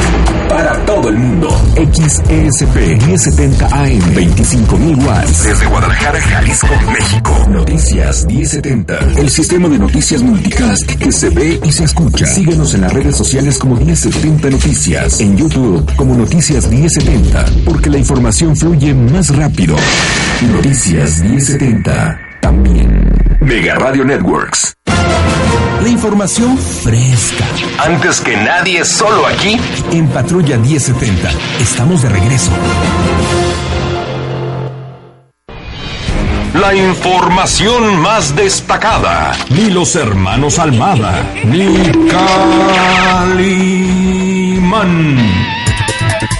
[0.48, 1.48] Para todo el mundo.
[1.74, 5.44] XESP 1070 AM 25.000 watts.
[5.44, 7.46] Desde Guadalajara, Jalisco, México.
[7.48, 8.98] Noticias 1070.
[9.18, 12.26] El sistema de noticias multicast que se ve y se escucha.
[12.26, 14.99] Síguenos en las redes sociales como 1070 Noticias.
[15.18, 17.44] En YouTube como Noticias 1070.
[17.64, 19.74] Porque la información fluye más rápido.
[20.42, 22.20] Noticias 1070.
[22.40, 23.10] También.
[23.40, 24.74] Mega Radio Networks.
[25.82, 27.44] La información fresca.
[27.78, 29.58] Antes que nadie, solo aquí.
[29.90, 31.30] En Patrulla 1070.
[31.60, 32.50] Estamos de regreso.
[36.52, 39.32] La información más destacada.
[39.48, 41.90] Ni los hermanos Almada, ni
[44.60, 45.16] Calimán.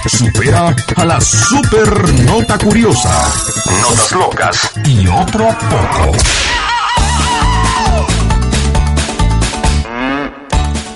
[0.05, 3.09] Supera a la super nota curiosa.
[3.81, 4.71] Notas locas.
[4.85, 6.17] Y otro poco.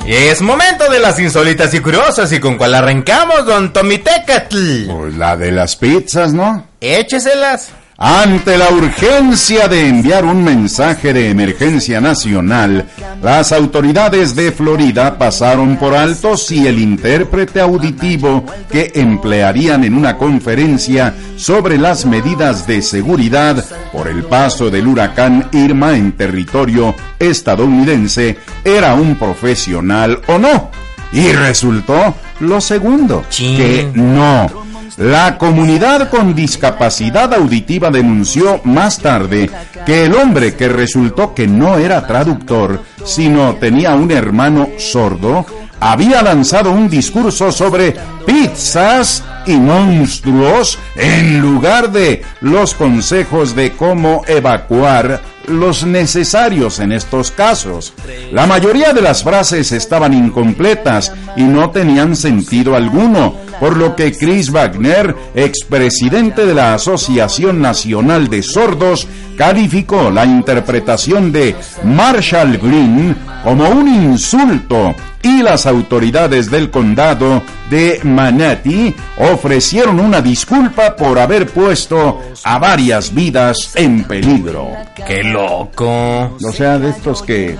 [0.06, 4.86] Es momento de las insólitas y curiosas y con cuál arrancamos, don Tomitecatl.
[4.86, 6.68] Pues la de las pizzas, ¿no?
[6.80, 7.70] Écheselas.
[7.98, 12.86] Ante la urgencia de enviar un mensaje de emergencia nacional,
[13.24, 20.18] las autoridades de Florida pasaron por alto si el intérprete auditivo que emplearían en una
[20.18, 28.38] conferencia sobre las medidas de seguridad por el paso del huracán Irma en territorio estadounidense
[28.66, 30.70] era un profesional o no.
[31.14, 34.66] Y resultó lo segundo, que no.
[34.98, 39.50] La comunidad con discapacidad auditiva denunció más tarde
[39.86, 45.46] que el hombre que resultó que no era traductor, sino tenía un hermano sordo,
[45.82, 47.94] había lanzado un discurso sobre
[48.26, 57.32] pizzas y monstruos en lugar de los consejos de cómo evacuar los necesarios en estos
[57.32, 57.94] casos.
[58.32, 64.12] La mayoría de las frases estaban incompletas y no tenían sentido alguno, por lo que
[64.12, 73.16] Chris Wagner, expresidente de la Asociación Nacional de Sordos, calificó la interpretación de Marshall Green
[73.44, 81.48] como un insulto y las autoridades del condado de Manatee ofrecieron una disculpa por haber
[81.48, 84.70] puesto a varias vidas en peligro.
[85.08, 86.32] ¡Qué loco!
[86.44, 87.58] O sea, de estos que...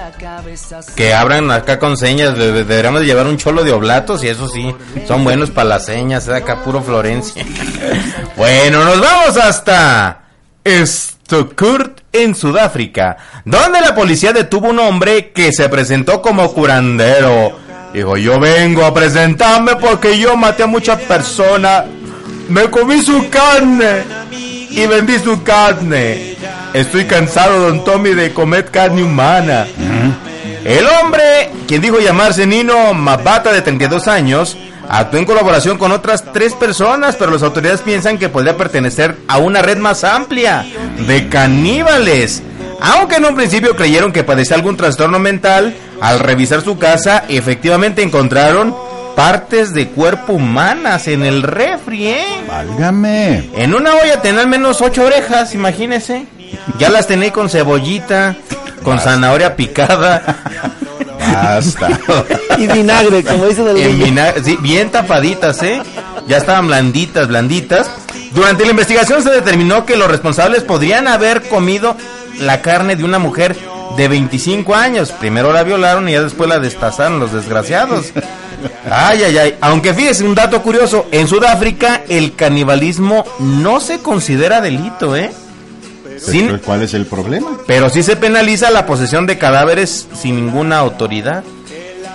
[0.96, 4.28] Que abran acá con señas, de- de- deberíamos de llevar un cholo de oblatos y
[4.30, 4.74] eso sí,
[5.08, 7.46] son buenos para las señas, acá puro Florencia.
[8.38, 10.22] bueno, nos vamos hasta
[10.66, 17.58] Stockurt en Sudáfrica, donde la policía detuvo un hombre que se presentó como curandero.
[17.94, 21.86] Dijo, yo vengo a presentarme porque yo maté a muchas personas,
[22.50, 24.04] me comí su carne
[24.70, 26.36] y vendí su carne.
[26.76, 29.66] Estoy cansado, don Tommy, de comer carne humana.
[30.66, 34.58] El hombre, quien dijo llamarse Nino Mabata de 32 años,
[34.90, 39.38] actuó en colaboración con otras tres personas, pero las autoridades piensan que podría pertenecer a
[39.38, 40.66] una red más amplia
[41.08, 42.44] de caníbales.
[42.82, 48.04] Aunque en un principio creyeron que padecía algún trastorno mental, al revisar su casa efectivamente
[48.04, 48.76] encontraron
[49.16, 52.26] partes de cuerpo humanas en el refri, ¿eh?
[52.46, 53.50] Válgame.
[53.56, 56.26] En una olla tenía al menos ocho orejas, imagínese.
[56.78, 58.36] Ya las tenía con cebollita,
[58.84, 60.24] con zanahoria picada.
[61.20, 61.90] Basta.
[62.58, 65.82] y vinagre, como dicen el En vinagre, sí, bien tapaditas, ¿eh?
[66.28, 67.90] Ya estaban blanditas, blanditas.
[68.32, 71.96] Durante la investigación se determinó que los responsables podrían haber comido
[72.40, 73.56] la carne de una mujer
[73.96, 75.12] de 25 años.
[75.12, 78.12] Primero la violaron y ya después la destazaron los desgraciados.
[78.90, 79.56] Ay, ay, ay.
[79.62, 85.32] Aunque fíjese un dato curioso, en Sudáfrica el canibalismo no se considera delito, ¿eh?
[86.20, 87.58] Sin- ¿Cuál es el problema?
[87.68, 91.44] pero sí se penaliza la posesión de cadáveres sin ninguna autoridad.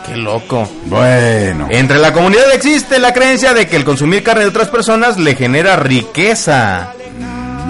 [0.07, 0.69] Qué loco.
[0.87, 1.69] Bueno.
[1.71, 5.35] Entre la comunidad existe la creencia de que el consumir carne de otras personas le
[5.37, 6.93] genera riqueza.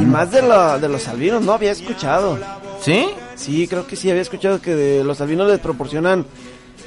[0.00, 2.38] Y más de, la- de los albinos, no había escuchado.
[2.82, 3.08] ¿Sí?
[3.36, 6.24] Sí, creo que sí, había escuchado que de los albinos les proporcionan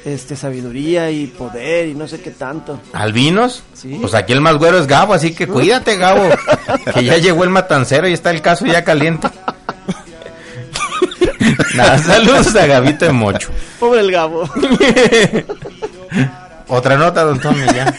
[0.04, 2.80] este sabiduría y poder y no sé qué tanto.
[2.92, 3.62] ¿Albinos?
[3.74, 3.98] Sí.
[4.00, 6.28] Pues aquí el más güero es Gabo, así que cuídate, Gabo.
[6.94, 9.28] que ya llegó el matancero y está el caso ya caliente.
[11.74, 13.48] Nada, saludos a Gabito de Mocho.
[13.78, 14.48] Pobre el Gabo.
[16.68, 17.94] Otra nota, don Tommy, ya.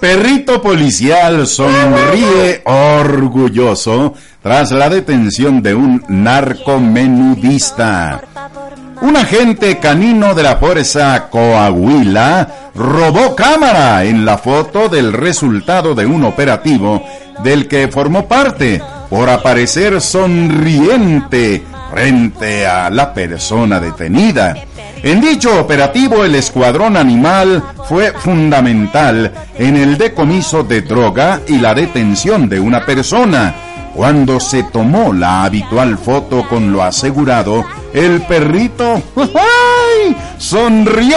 [0.00, 8.22] Perrito policial sonríe orgulloso tras la detención de un narcomenudista.
[9.02, 16.06] Un agente canino de la fuerza Coahuila robó cámara en la foto del resultado de
[16.06, 17.02] un operativo
[17.42, 18.80] del que formó parte
[19.10, 24.54] por aparecer sonriente frente a la persona detenida.
[25.02, 31.74] En dicho operativo, el escuadrón animal fue fundamental en el decomiso de droga y la
[31.74, 33.52] detención de una persona.
[33.96, 39.02] Cuando se tomó la habitual foto con lo asegurado, el perrito
[40.38, 41.16] sonrió,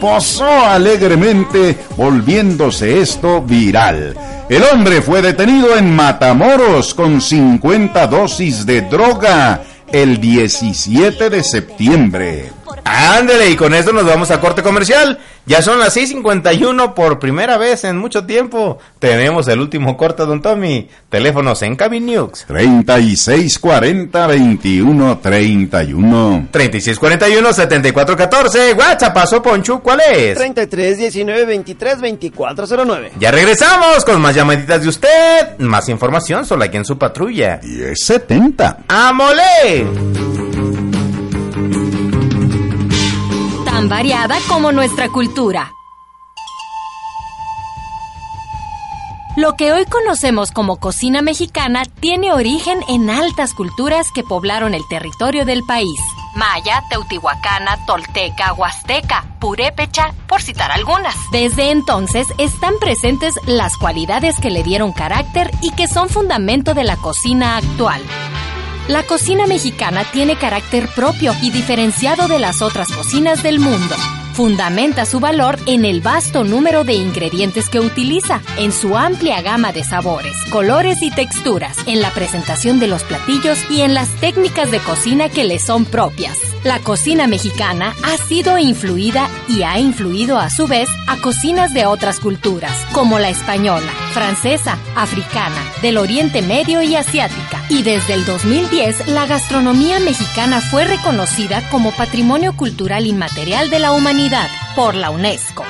[0.00, 4.16] posó alegremente, volviéndose esto viral.
[4.48, 12.52] El hombre fue detenido en Matamoros con 50 dosis de droga el 17 de septiembre.
[12.84, 15.18] Ándele, y con esto nos vamos a corte comercial.
[15.46, 18.78] Ya son las 6:51 por primera vez en mucho tiempo.
[18.98, 20.88] Tenemos el último corte, don Tommy.
[21.08, 22.46] Teléfonos en Cabin News.
[22.48, 26.48] 3640 2131.
[26.52, 28.76] 3641-7414.
[28.76, 30.36] WhatsApp, paso Poncho, ¿cuál es?
[30.36, 33.12] 33 19 23 24 09.
[33.20, 35.58] Ya regresamos con más llamaditas de usted.
[35.58, 37.60] Más información solo aquí en su patrulla.
[37.62, 38.78] 1070.
[38.88, 40.45] ¡Amole!
[43.76, 45.70] Tan variada como nuestra cultura.
[49.36, 54.80] Lo que hoy conocemos como cocina mexicana tiene origen en altas culturas que poblaron el
[54.88, 56.00] territorio del país.
[56.34, 61.14] Maya, Teotihuacana, Tolteca, Huasteca, Purépecha, por citar algunas.
[61.30, 66.84] Desde entonces están presentes las cualidades que le dieron carácter y que son fundamento de
[66.84, 68.00] la cocina actual.
[68.88, 73.96] La cocina mexicana tiene carácter propio y diferenciado de las otras cocinas del mundo.
[74.36, 79.72] Fundamenta su valor en el vasto número de ingredientes que utiliza, en su amplia gama
[79.72, 84.70] de sabores, colores y texturas, en la presentación de los platillos y en las técnicas
[84.70, 86.36] de cocina que le son propias.
[86.64, 91.86] La cocina mexicana ha sido influida y ha influido a su vez a cocinas de
[91.86, 97.62] otras culturas, como la española, francesa, africana, del Oriente Medio y asiática.
[97.70, 103.92] Y desde el 2010, la gastronomía mexicana fue reconocida como Patrimonio Cultural Inmaterial de la
[103.92, 104.25] Humanidad
[104.74, 105.64] por la UNESCO.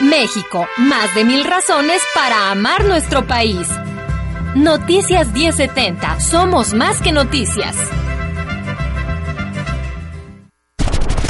[0.00, 3.68] México, más de mil razones para amar nuestro país.
[4.54, 7.74] Noticias 1070, somos más que noticias.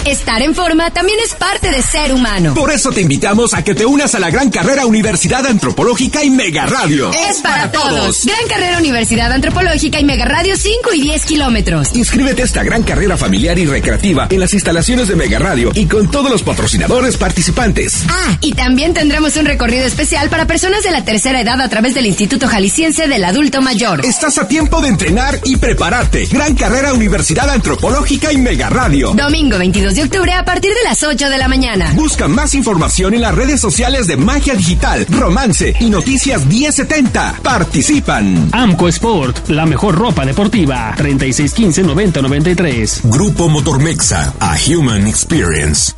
[0.05, 2.55] Estar en forma también es parte de ser humano.
[2.55, 6.31] Por eso te invitamos a que te unas a la gran carrera Universidad Antropológica y
[6.31, 7.11] Mega Radio.
[7.13, 8.25] Es para todos.
[8.25, 11.95] Gran carrera Universidad Antropológica y Mega Radio 5 y 10 kilómetros.
[11.95, 15.87] Inscríbete a esta gran carrera familiar y recreativa en las instalaciones de Mega Radio y
[15.87, 18.05] con todos los patrocinadores participantes.
[18.09, 21.95] Ah, y también tendremos un recorrido especial para personas de la tercera edad a través
[21.95, 24.05] del Instituto Jalisciense del Adulto Mayor.
[24.07, 26.27] Estás a tiempo de entrenar y prepararte.
[26.27, 29.13] Gran carrera Universidad Antropológica y Mega Radio.
[29.13, 31.91] Domingo 22 de octubre a partir de las 8 de la mañana.
[31.97, 37.41] Busca más información en las redes sociales de Magia Digital, Romance y Noticias 1070.
[37.43, 38.49] Participan.
[38.53, 40.95] Amco Sport, la mejor ropa deportiva.
[40.99, 43.11] 3615-9093.
[43.11, 45.95] Grupo Motormexa, a Human Experience.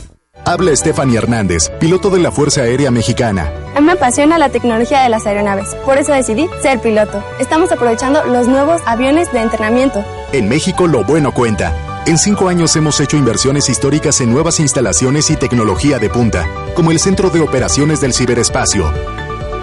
[0.46, 3.52] Habla Stephanie Hernández, piloto de la Fuerza Aérea Mexicana.
[3.76, 7.22] A mí me apasiona la tecnología de las aeronaves, por eso decidí ser piloto.
[7.38, 10.02] Estamos aprovechando los nuevos aviones de entrenamiento.
[10.32, 11.74] En México lo bueno cuenta.
[12.06, 16.90] En cinco años hemos hecho inversiones históricas en nuevas instalaciones y tecnología de punta, como
[16.90, 18.90] el Centro de Operaciones del Ciberespacio.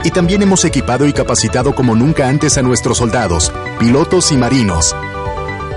[0.03, 4.95] Y también hemos equipado y capacitado como nunca antes a nuestros soldados, pilotos y marinos.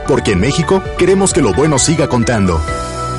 [0.06, 2.60] Porque en México queremos que lo bueno siga contando.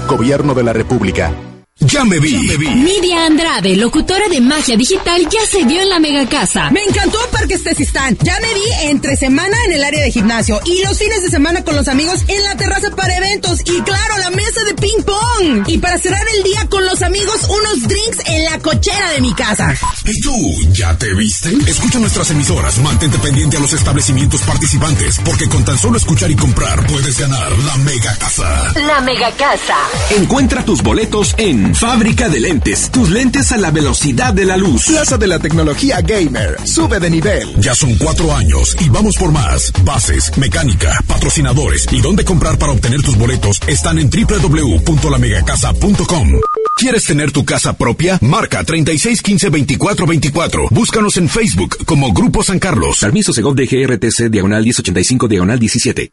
[0.07, 1.33] Gobierno de la República.
[1.81, 2.35] Ya me vi.
[2.75, 6.69] Nidia Andrade, locutora de Magia Digital, ya se vio en la mega casa.
[6.69, 8.15] Me encantó Parque Estesistán.
[8.21, 11.63] Ya me vi entre semana en el área de gimnasio y los fines de semana
[11.63, 15.67] con los amigos en la terraza para eventos y claro, la mesa de ping pong.
[15.67, 19.33] Y para cerrar el día con los amigos, unos drinks en la cochera de mi
[19.33, 19.75] casa.
[20.05, 20.35] ¿Y tú
[20.73, 21.49] ya te viste?
[21.67, 26.35] Escucha nuestras emisoras, mantente pendiente a los establecimientos participantes, porque con tan solo escuchar y
[26.35, 28.71] comprar puedes ganar la mega casa.
[28.75, 29.77] La mega casa.
[30.15, 34.85] Encuentra tus boletos en Fábrica de Lentes, tus lentes a la velocidad de la luz.
[34.85, 37.55] Plaza de la Tecnología Gamer, sube de nivel.
[37.57, 39.71] Ya son cuatro años y vamos por más.
[39.83, 46.29] Bases, mecánica, patrocinadores y dónde comprar para obtener tus boletos están en www.lamegacasa.com.
[46.77, 48.17] ¿Quieres tener tu casa propia?
[48.21, 50.69] Marca 3615-2424.
[50.71, 52.97] Búscanos en Facebook como Grupo San Carlos.
[52.99, 56.11] Permiso Segov de GRTC Diagonal 1085 Diagonal 17.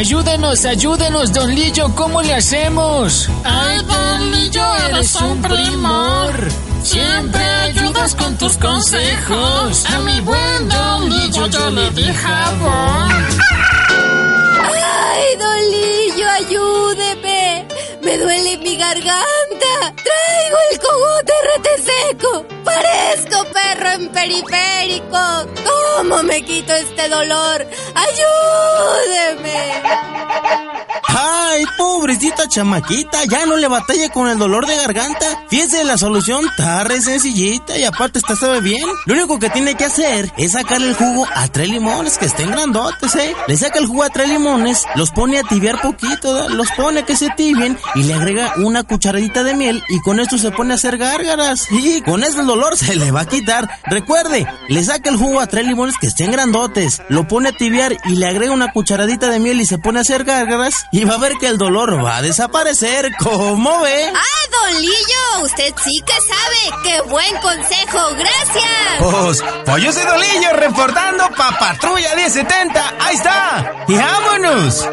[0.00, 3.28] Ayúdenos, ayúdenos, don Lillo, ¿cómo le hacemos?
[3.44, 6.32] Ay, Don Lillo, eres un primor.
[6.82, 9.84] Siempre ayudas con tus consejos.
[9.90, 13.10] A mi buen Don Lillo yo le di jabón.
[14.72, 17.68] ¡Ay, Dolillo, ayúdeme!
[18.00, 19.74] ¡Me duele mi garganta!
[20.06, 22.46] ¡Traigo el cogote rete seco!
[22.64, 25.46] ¡Parezco perro en periférico!
[25.96, 27.66] ¿Cómo me quito este dolor?
[27.94, 29.82] ¡Ayúdeme!
[31.08, 33.24] ¡Ay, pobrecita chamaquita!
[33.24, 35.44] Ya no le batalle con el dolor de garganta.
[35.48, 38.86] Fíjese, la solución está re sencillita y aparte está sabe bien.
[39.06, 42.50] Lo único que tiene que hacer es sacarle el jugo a tres limones que estén
[42.50, 43.34] grandotes, ¿eh?
[43.48, 47.04] Le saca el jugo a tres limones, los pone a tibiar poquito, los pone a
[47.04, 50.72] que se tibien y le agrega una cucharadita de miel y con esto se pone
[50.72, 51.66] a hacer gárgaras.
[51.70, 53.79] Y con eso dolor se le va a quitar.
[53.86, 57.96] Recuerde, le saca el jugo a tres limones que estén grandotes, lo pone a tibiar
[58.04, 61.14] y le agrega una cucharadita de miel y se pone a hacer gárgaras y va
[61.14, 63.10] a ver que el dolor va a desaparecer.
[63.18, 64.12] ¿Cómo ve?
[64.14, 65.44] ¡Ah, Don Lillo!
[65.44, 66.82] Usted sí que sabe.
[66.84, 68.14] ¡Qué buen consejo!
[68.16, 68.64] ¡Gracias!
[69.00, 72.94] Pues, pues yo soy Dolillo reportando pa' Patrulla 1070.
[73.00, 73.72] ¡Ahí está!
[73.88, 74.88] ¡Y vámonos!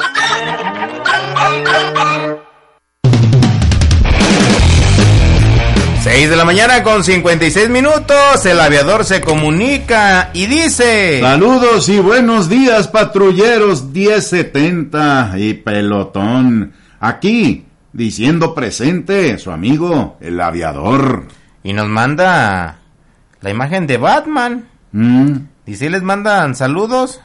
[6.09, 11.19] Seis de la mañana con 56 minutos, el aviador se comunica y dice...
[11.19, 16.71] Saludos y buenos días, patrulleros 1070 y pelotón.
[17.01, 21.27] Aquí, diciendo presente, su amigo, el aviador.
[21.61, 22.79] Y nos manda
[23.41, 24.65] la imagen de Batman.
[24.93, 25.33] Mm.
[25.65, 27.19] Dice, les mandan saludos.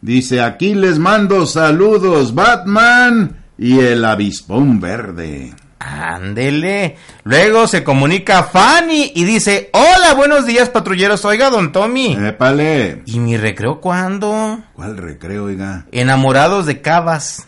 [0.00, 5.52] Dice, aquí les mando saludos, Batman y el avispón verde.
[5.78, 6.96] Ándele.
[7.24, 11.24] Luego se comunica Fanny y dice, hola, buenos días, patrulleros.
[11.24, 12.16] Oiga, don Tommy.
[12.18, 13.02] Épale.
[13.06, 14.60] ¿Y mi recreo cuándo?
[14.72, 15.86] ¿Cuál recreo, oiga?
[15.92, 17.46] Enamorados de Cabas.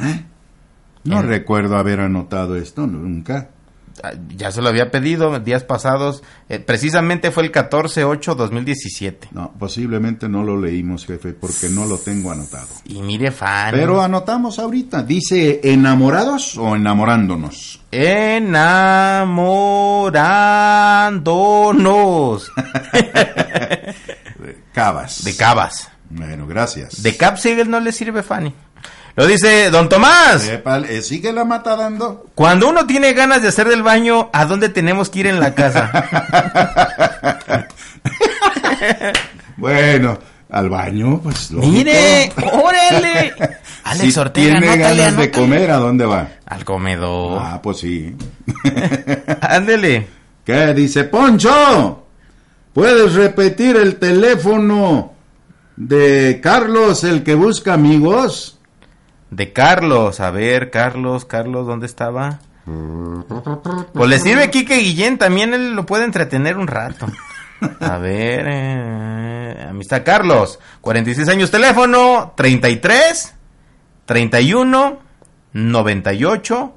[0.00, 0.24] ¿Eh?
[1.04, 3.50] No En- recuerdo haber anotado esto nunca.
[4.02, 6.22] Ah, Ya se lo había pedido días pasados.
[6.48, 9.28] Eh, precisamente fue el 14-8-2017.
[9.32, 12.68] No, posiblemente no lo leímos, jefe, porque no lo tengo anotado.
[12.84, 13.78] Y mire, Fanny.
[13.78, 15.02] Pero anotamos ahorita.
[15.02, 17.80] Dice, ¿enamorados o enamorándonos?
[21.26, 22.52] Enamorándonos.
[24.72, 25.24] Cabas.
[25.24, 25.90] De Cabas.
[26.10, 27.02] Bueno, gracias.
[27.02, 28.52] De Capsigel no le sirve, Fanny.
[29.16, 30.46] Lo dice Don Tomás.
[30.46, 32.26] Épale, ¿Sigue la mata dando?
[32.34, 35.54] Cuando uno tiene ganas de hacer del baño, ¿a dónde tenemos que ir en la
[35.54, 35.90] casa?
[39.56, 40.18] Bueno,
[40.50, 41.72] al baño, pues lógico.
[41.72, 43.32] Mire, órale.
[43.84, 46.28] Alex si Ortega, tiene anótale, ganas de comer, ¿a dónde va?
[46.44, 47.40] Al comedor.
[47.42, 48.14] Ah, pues sí.
[49.40, 50.06] Ándele.
[50.44, 52.04] ¿Qué dice Poncho?
[52.72, 55.14] ¿Puedes repetir el teléfono
[55.76, 58.55] de Carlos, el que busca amigos?
[59.30, 62.38] De Carlos, a ver, Carlos, Carlos, ¿dónde estaba?
[63.92, 67.06] Pues le sirve Kike Guillén, también él lo puede entretener un rato.
[67.80, 73.34] A ver, eh, amistad Carlos, 46 años, teléfono 33
[74.04, 74.98] 31
[75.52, 76.74] 98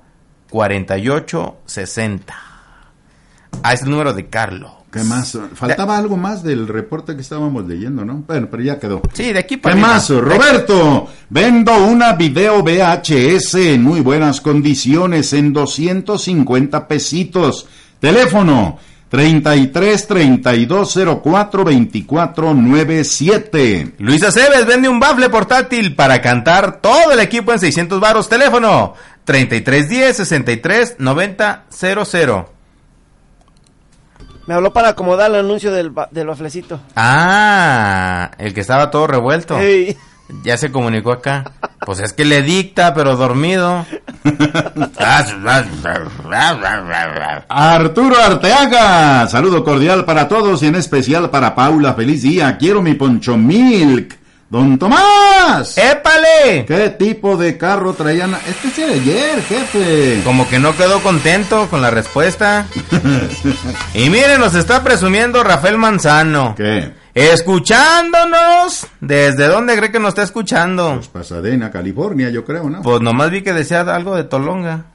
[0.49, 2.35] 48 60.
[3.63, 4.71] Ah, es el número de Carlos.
[4.91, 5.37] ¿Qué más?
[5.53, 8.23] Faltaba algo más del reporte que estábamos leyendo, ¿no?
[8.27, 9.01] Bueno, pero ya quedó.
[9.13, 10.09] Sí, de aquí para ¿Qué más?
[10.09, 17.67] Roberto, vendo una video VHS en muy buenas condiciones en 250 pesitos.
[17.99, 18.79] Teléfono
[19.09, 23.93] 33 32 04 24 97.
[23.99, 28.27] Luisa Cebes vende un bafle portátil para cantar todo el equipo en 600 varos.
[28.27, 32.58] Teléfono 3310 63 90 00.
[34.49, 36.79] Me habló para acomodar el anuncio del, ba- del baflecito.
[36.95, 39.59] Ah, el que estaba todo revuelto.
[39.59, 39.95] Ey.
[40.43, 41.51] Ya se comunicó acá.
[41.85, 43.85] Pues es que le dicta, pero dormido.
[47.47, 51.93] Arturo Arteaga, saludo cordial para todos y en especial para Paula.
[51.93, 54.17] Feliz día, quiero mi Poncho Milk.
[54.49, 55.77] Don Tomás.
[55.77, 56.65] ¡Épale!
[56.65, 58.33] ¿Qué tipo de carro traían?
[58.47, 60.21] Este es de ayer, jefe.
[60.23, 62.65] Como que no quedó contento con la respuesta.
[63.93, 66.55] y miren, nos está presumiendo Rafael Manzano.
[66.55, 66.91] ¿Qué?
[67.13, 68.87] Escuchándonos.
[68.99, 70.99] ¿Desde dónde cree que nos está escuchando?
[71.13, 72.81] Pasadena, California, yo creo, ¿no?
[72.81, 74.85] Pues nomás vi que decía algo de Tolonga.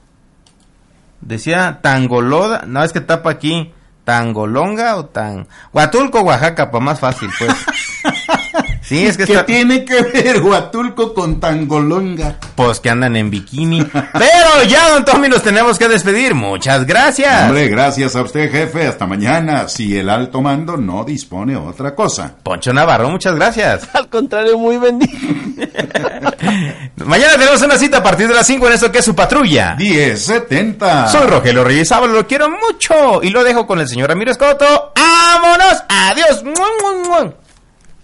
[1.21, 2.65] Decía Tangoloda.
[2.67, 3.73] No, es que tapa aquí.
[4.03, 5.47] ¿Tangolonga o tan...?
[5.71, 7.51] Huatulco, Oaxaca, para más fácil, pues.
[8.87, 12.37] Sí, es que ¿Qué está- tiene que ver Huatulco con Tangolonga?
[12.55, 13.83] Pues que andan en bikini.
[14.13, 16.35] Pero ya, don Tommy, nos tenemos que despedir.
[16.35, 17.45] Muchas gracias.
[17.47, 18.85] Hombre, gracias a usted, jefe.
[18.87, 22.35] Hasta mañana, si el alto mando no dispone otra cosa.
[22.43, 23.89] Poncho Navarro, muchas gracias.
[23.93, 25.17] Al contrario, muy bendito.
[27.05, 29.75] Mañana tenemos una cita a partir de las 5 en esto que es su patrulla.
[29.77, 31.07] 1070.
[31.07, 33.21] Soy Rogelio Reyes Ábalos, lo quiero mucho.
[33.23, 34.93] Y lo dejo con el señor Ramiro Escoto.
[34.95, 35.83] ¡Vámonos!
[35.89, 36.43] ¡Adiós!
[36.43, 37.33] ¡Mua, mua, mua!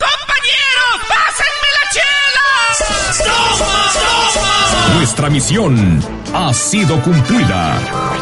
[0.02, 0.71] ¡Compañeros,
[1.08, 2.48] pásenme la chela!
[4.96, 6.00] Nuestra misión
[6.34, 7.78] ha sido cumplida.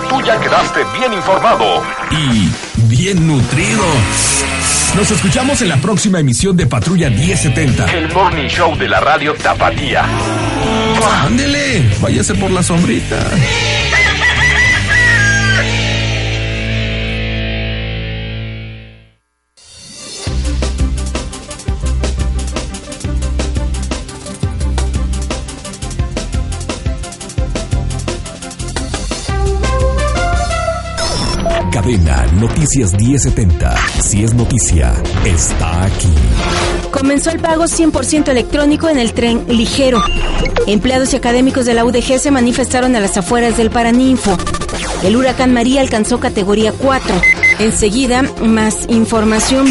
[0.10, 1.84] Tú ya quedaste bien informado.
[2.12, 2.50] Y
[2.88, 3.84] bien nutrido.
[4.96, 7.86] Nos escuchamos en la próxima emisión de Patrulla 1070.
[7.94, 10.04] El Morning Show de la radio Tapatía.
[11.24, 13.18] Ándele, váyase por la sombrita.
[32.70, 33.76] Noticias 1070.
[34.00, 34.94] Si es noticia,
[35.26, 36.14] está aquí.
[36.92, 40.04] Comenzó el pago 100% electrónico en el tren ligero.
[40.68, 44.38] Empleados y académicos de la UDG se manifestaron a las afueras del Paraninfo.
[45.04, 47.16] El huracán María alcanzó categoría 4.
[47.58, 49.66] Enseguida, más información.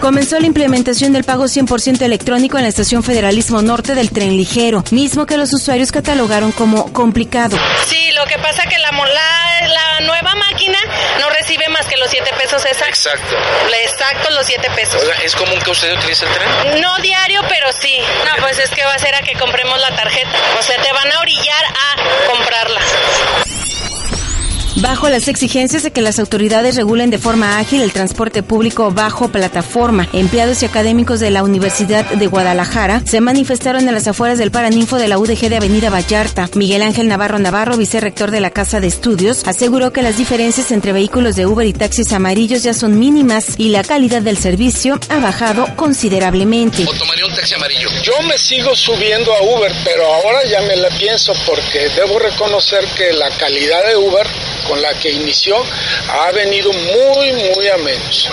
[0.00, 4.82] Comenzó la implementación del pago 100% electrónico en la estación Federalismo Norte del tren ligero,
[4.90, 7.58] mismo que los usuarios catalogaron como complicado.
[7.86, 10.78] Sí, lo que pasa que la, mo- la, la nueva máquina
[11.20, 13.06] no recibe más que los 7 pesos exactos.
[13.06, 13.36] Exacto.
[13.84, 15.02] Exacto, los 7 pesos.
[15.02, 16.80] Oiga, ¿es común que usted utilice el tren?
[16.80, 17.98] No diario, pero sí.
[18.24, 20.30] No, pues es que va a ser a que compremos la tarjeta.
[20.58, 22.80] O sea, te van a orillar a comprarla.
[24.80, 29.28] Bajo las exigencias de que las autoridades regulen de forma ágil el transporte público bajo
[29.28, 34.50] plataforma, empleados y académicos de la Universidad de Guadalajara se manifestaron en las afueras del
[34.50, 36.48] Paraninfo de la UDG de Avenida Vallarta.
[36.54, 40.94] Miguel Ángel Navarro Navarro, vicerrector de la Casa de Estudios, aseguró que las diferencias entre
[40.94, 45.18] vehículos de Uber y taxis amarillos ya son mínimas y la calidad del servicio ha
[45.18, 46.86] bajado considerablemente.
[46.88, 47.90] ¿O tomaría un taxi amarillo?
[48.02, 52.82] Yo me sigo subiendo a Uber, pero ahora ya me la pienso porque debo reconocer
[52.96, 54.26] que la calidad de Uber
[54.70, 55.56] con la que inició
[56.08, 58.28] ha venido muy, muy a menos.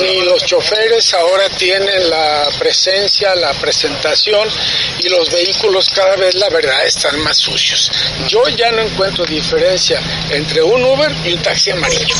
[0.00, 4.48] Ni los choferes ahora tienen la presencia, la presentación
[5.02, 7.90] y los vehículos cada vez, la verdad, están más sucios.
[8.28, 12.14] Yo ya no encuentro diferencia entre un Uber y un taxi amarillo.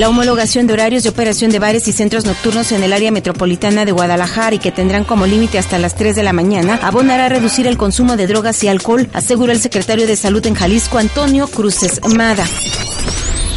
[0.00, 3.84] La homologación de horarios de operación de bares y centros nocturnos en el área metropolitana
[3.84, 7.28] de Guadalajara y que tendrán como límite hasta las 3 de la mañana abonará a
[7.28, 11.48] reducir el consumo de drogas y alcohol, aseguró el secretario de Salud en Jalisco, Antonio
[11.48, 12.46] Cruces Mada.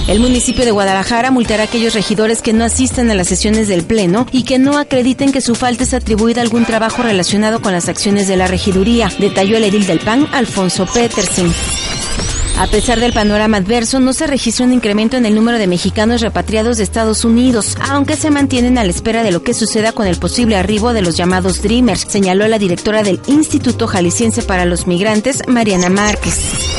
[0.09, 3.85] El municipio de Guadalajara multará a aquellos regidores que no asistan a las sesiones del
[3.85, 7.71] Pleno y que no acrediten que su falta es atribuida a algún trabajo relacionado con
[7.71, 11.53] las acciones de la regiduría, detalló el edil del PAN, Alfonso Petersen.
[12.57, 16.21] A pesar del panorama adverso, no se registró un incremento en el número de mexicanos
[16.21, 20.07] repatriados de Estados Unidos, aunque se mantienen a la espera de lo que suceda con
[20.07, 24.87] el posible arribo de los llamados Dreamers, señaló la directora del Instituto Jalisciense para los
[24.87, 26.72] Migrantes, Mariana Márquez.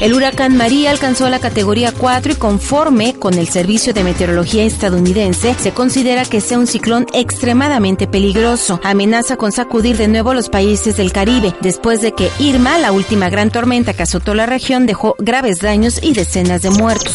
[0.00, 5.54] El huracán María alcanzó la categoría 4 y conforme con el Servicio de Meteorología estadounidense,
[5.58, 8.80] se considera que sea un ciclón extremadamente peligroso.
[8.82, 13.28] Amenaza con sacudir de nuevo los países del Caribe, después de que Irma, la última
[13.28, 17.14] gran tormenta que azotó la región, dejó graves daños y decenas de muertos.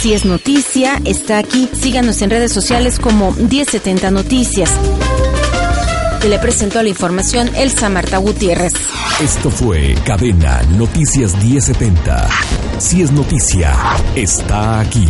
[0.00, 1.68] Si es noticia, está aquí.
[1.74, 4.70] Síganos en redes sociales como 1070 Noticias.
[6.28, 8.74] Le presentó la información Elsa Marta Gutiérrez.
[9.22, 12.28] Esto fue Cadena Noticias 1070.
[12.78, 13.72] Si es noticia,
[14.14, 15.06] está aquí.